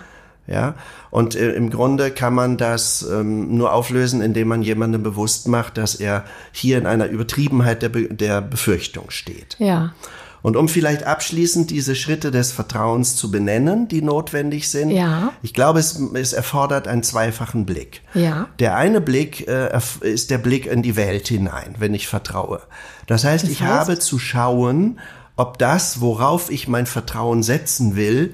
[0.52, 0.74] Ja,
[1.12, 5.78] und äh, im Grunde kann man das ähm, nur auflösen, indem man jemandem bewusst macht,
[5.78, 9.56] dass er hier in einer Übertriebenheit der, Be der Befürchtung steht.
[9.60, 9.93] Ja.
[10.41, 15.34] Und um vielleicht abschließend diese Schritte des Vertrauens zu benennen, die notwendig sind, ja.
[15.43, 18.02] ich glaube, es, es erfordert einen zweifachen Blick.
[18.14, 18.47] Ja.
[18.58, 19.70] Der eine Blick äh,
[20.02, 22.62] ist der Blick in die Welt hinein, wenn ich vertraue.
[23.06, 23.72] Das heißt, das ich heißt?
[23.72, 25.00] habe zu schauen,
[25.36, 28.34] ob das, worauf ich mein Vertrauen setzen will,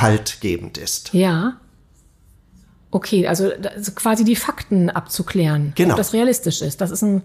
[0.00, 1.12] haltgebend ist.
[1.12, 1.58] Ja.
[2.90, 3.50] Okay, also,
[3.94, 5.92] quasi die Fakten abzuklären, genau.
[5.92, 6.80] ob das realistisch ist.
[6.80, 7.22] Das ist ein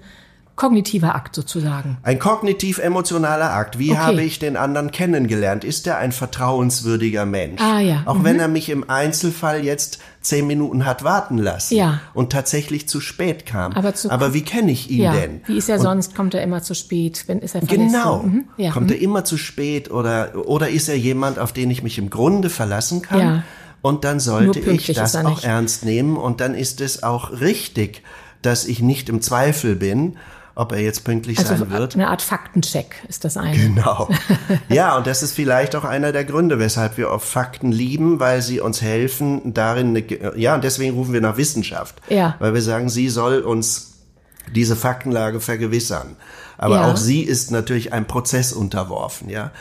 [0.56, 1.98] kognitiver Akt sozusagen.
[2.04, 3.80] Ein kognitiv-emotionaler Akt.
[3.80, 4.00] Wie okay.
[4.00, 5.64] habe ich den anderen kennengelernt?
[5.64, 7.62] Ist er ein vertrauenswürdiger Mensch?
[7.62, 8.04] Ah, ja.
[8.06, 8.24] Auch mhm.
[8.24, 12.00] wenn er mich im Einzelfall jetzt zehn Minuten hat warten lassen ja.
[12.14, 13.74] und tatsächlich zu spät kam.
[13.74, 15.14] Aber, zu, Aber wie kenne ich ihn ja.
[15.14, 15.42] denn?
[15.48, 16.16] Wie ist er und sonst?
[16.16, 17.24] Kommt er immer zu spät?
[17.28, 18.20] Wenn ist er Genau.
[18.20, 18.46] Mhm.
[18.58, 18.72] Ja.
[18.72, 18.94] Kommt mhm.
[18.94, 22.50] er immer zu spät oder oder ist er jemand, auf den ich mich im Grunde
[22.50, 23.20] verlassen kann?
[23.20, 23.44] Ja.
[23.82, 28.04] Und dann sollte ich das auch ernst nehmen und dann ist es auch richtig,
[28.44, 30.18] dass ich nicht im Zweifel bin
[30.62, 31.96] ob er jetzt pünktlich also sein wird.
[31.96, 33.58] Eine Art Faktencheck ist das eine.
[33.58, 34.08] Genau.
[34.70, 38.42] Ja, und das ist vielleicht auch einer der Gründe, weshalb wir auf Fakten lieben, weil
[38.42, 42.02] sie uns helfen, darin, eine, ja, und deswegen rufen wir nach Wissenschaft.
[42.10, 42.36] Ja.
[42.40, 43.94] Weil wir sagen, sie soll uns
[44.54, 46.16] diese Faktenlage vergewissern.
[46.58, 46.92] Aber ja.
[46.92, 49.52] auch sie ist natürlich einem Prozess unterworfen, ja.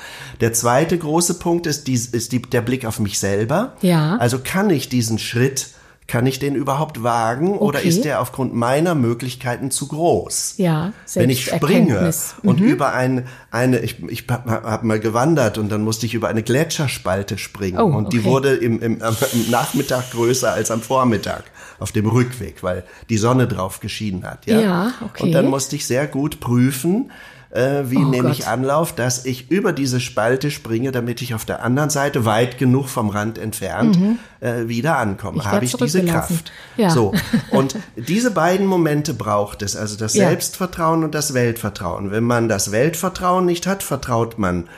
[0.41, 3.73] Der zweite große Punkt ist, die, ist die, der Blick auf mich selber.
[3.81, 4.17] Ja.
[4.17, 5.69] Also kann ich diesen Schritt
[6.11, 7.65] kann ich den überhaupt wagen okay.
[7.65, 10.55] oder ist der aufgrund meiner Möglichkeiten zu groß?
[10.57, 12.49] Ja, Wenn ich springe mhm.
[12.49, 16.27] und über ein, eine, ich, ich habe hab mal gewandert und dann musste ich über
[16.27, 18.29] eine Gletscherspalte springen oh, und die okay.
[18.29, 21.45] wurde im, im, im Nachmittag größer als am Vormittag
[21.79, 24.47] auf dem Rückweg, weil die Sonne drauf geschienen hat.
[24.47, 25.23] Ja, ja okay.
[25.23, 27.13] Und dann musste ich sehr gut prüfen,
[27.51, 31.45] äh, wie Oh nehme ich Anlauf, dass ich über diese Spalte springe, damit ich auf
[31.45, 33.99] der anderen Seite weit genug vom Rand entfernt
[34.41, 35.35] äh, wieder ankomme.
[35.37, 35.41] Mhm.
[35.41, 36.05] Ich Habe ich diese.
[36.05, 36.53] Kraft?
[36.77, 36.91] Ja.
[36.91, 37.13] So
[37.51, 40.29] und diese beiden Momente braucht es, also das Ja.
[40.29, 42.11] Selbstvertrauen und das Weltvertrauen.
[42.13, 44.69] Wenn man das Weltvertrauen nicht hat, vertraut man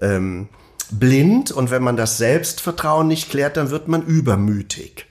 [0.00, 0.48] ähm,
[0.92, 5.06] blind und wenn man das Selbstvertrauen nicht klärt, dann wird man übermütig.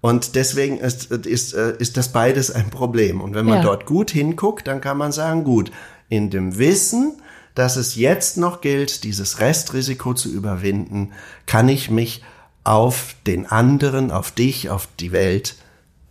[0.00, 3.20] Und deswegen ist, ist, äh, ist das beides ein Problem.
[3.20, 3.62] Und wenn man Ja.
[3.64, 5.72] dort gut hinguckt, dann kann man sagen, gut,
[6.08, 7.20] in dem Wissen,
[7.54, 11.12] dass es jetzt noch gilt, dieses Restrisiko zu überwinden,
[11.46, 12.22] kann ich mich
[12.64, 15.56] auf den anderen, auf dich, auf die Welt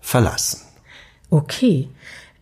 [0.01, 0.61] verlassen.
[1.29, 1.87] Okay.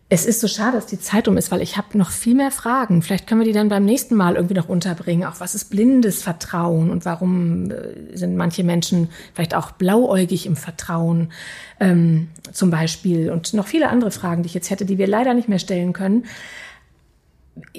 [0.08, 2.52] Es ist so schade, dass die Zeit um ist, weil ich habe noch viel mehr
[2.52, 3.02] Fragen.
[3.02, 5.24] Vielleicht können wir die dann beim nächsten Mal irgendwie noch unterbringen.
[5.24, 10.54] Auch was ist blindes Vertrauen und warum äh, sind manche Menschen vielleicht auch blauäugig im
[10.54, 11.32] Vertrauen
[11.80, 15.34] ähm, zum Beispiel und noch viele andere Fragen, die ich jetzt hätte, die wir leider
[15.34, 16.24] nicht mehr stellen können.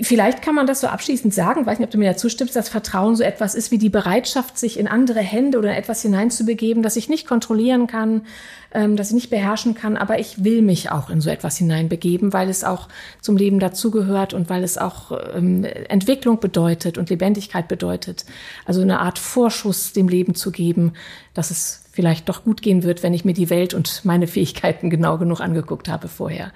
[0.01, 2.55] Vielleicht kann man das so abschließend sagen, ich weiß nicht, ob du mir da zustimmst,
[2.55, 6.01] dass Vertrauen so etwas ist wie die Bereitschaft, sich in andere Hände oder in etwas
[6.01, 8.23] hineinzubegeben, das ich nicht kontrollieren kann,
[8.71, 12.33] ähm, das ich nicht beherrschen kann, aber ich will mich auch in so etwas hineinbegeben,
[12.33, 12.87] weil es auch
[13.21, 18.25] zum Leben dazugehört und weil es auch ähm, Entwicklung bedeutet und Lebendigkeit bedeutet.
[18.65, 20.93] Also eine Art Vorschuss dem Leben zu geben,
[21.35, 24.89] dass es vielleicht doch gut gehen wird, wenn ich mir die Welt und meine Fähigkeiten
[24.89, 26.51] genau genug angeguckt habe vorher.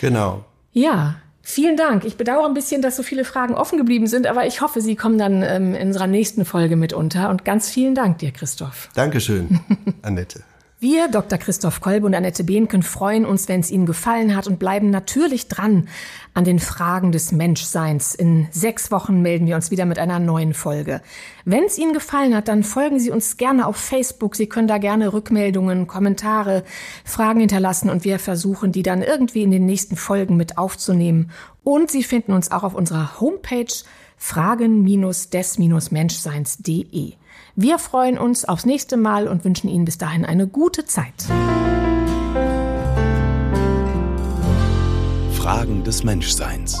[0.00, 0.44] Genau.
[0.72, 1.16] Ja,
[1.48, 2.04] Vielen Dank.
[2.04, 4.96] Ich bedauere ein bisschen, dass so viele Fragen offen geblieben sind, aber ich hoffe, Sie
[4.96, 7.30] kommen dann ähm, in unserer nächsten Folge mit unter.
[7.30, 8.88] Und ganz vielen Dank dir, Christoph.
[8.96, 9.60] Dankeschön,
[10.02, 10.40] Annette.
[10.78, 11.38] Wir, Dr.
[11.38, 15.48] Christoph Kolbe und Annette Behnken, freuen uns, wenn es Ihnen gefallen hat und bleiben natürlich
[15.48, 15.88] dran
[16.34, 18.14] an den Fragen des Menschseins.
[18.14, 21.00] In sechs Wochen melden wir uns wieder mit einer neuen Folge.
[21.46, 24.36] Wenn es Ihnen gefallen hat, dann folgen Sie uns gerne auf Facebook.
[24.36, 26.62] Sie können da gerne Rückmeldungen, Kommentare,
[27.06, 31.30] Fragen hinterlassen und wir versuchen, die dann irgendwie in den nächsten Folgen mit aufzunehmen.
[31.64, 33.72] Und Sie finden uns auch auf unserer Homepage
[34.18, 37.14] fragen-des-menschseins.de.
[37.58, 41.24] Wir freuen uns aufs nächste Mal und wünschen Ihnen bis dahin eine gute Zeit.
[45.32, 46.78] Fragen des Menschseins.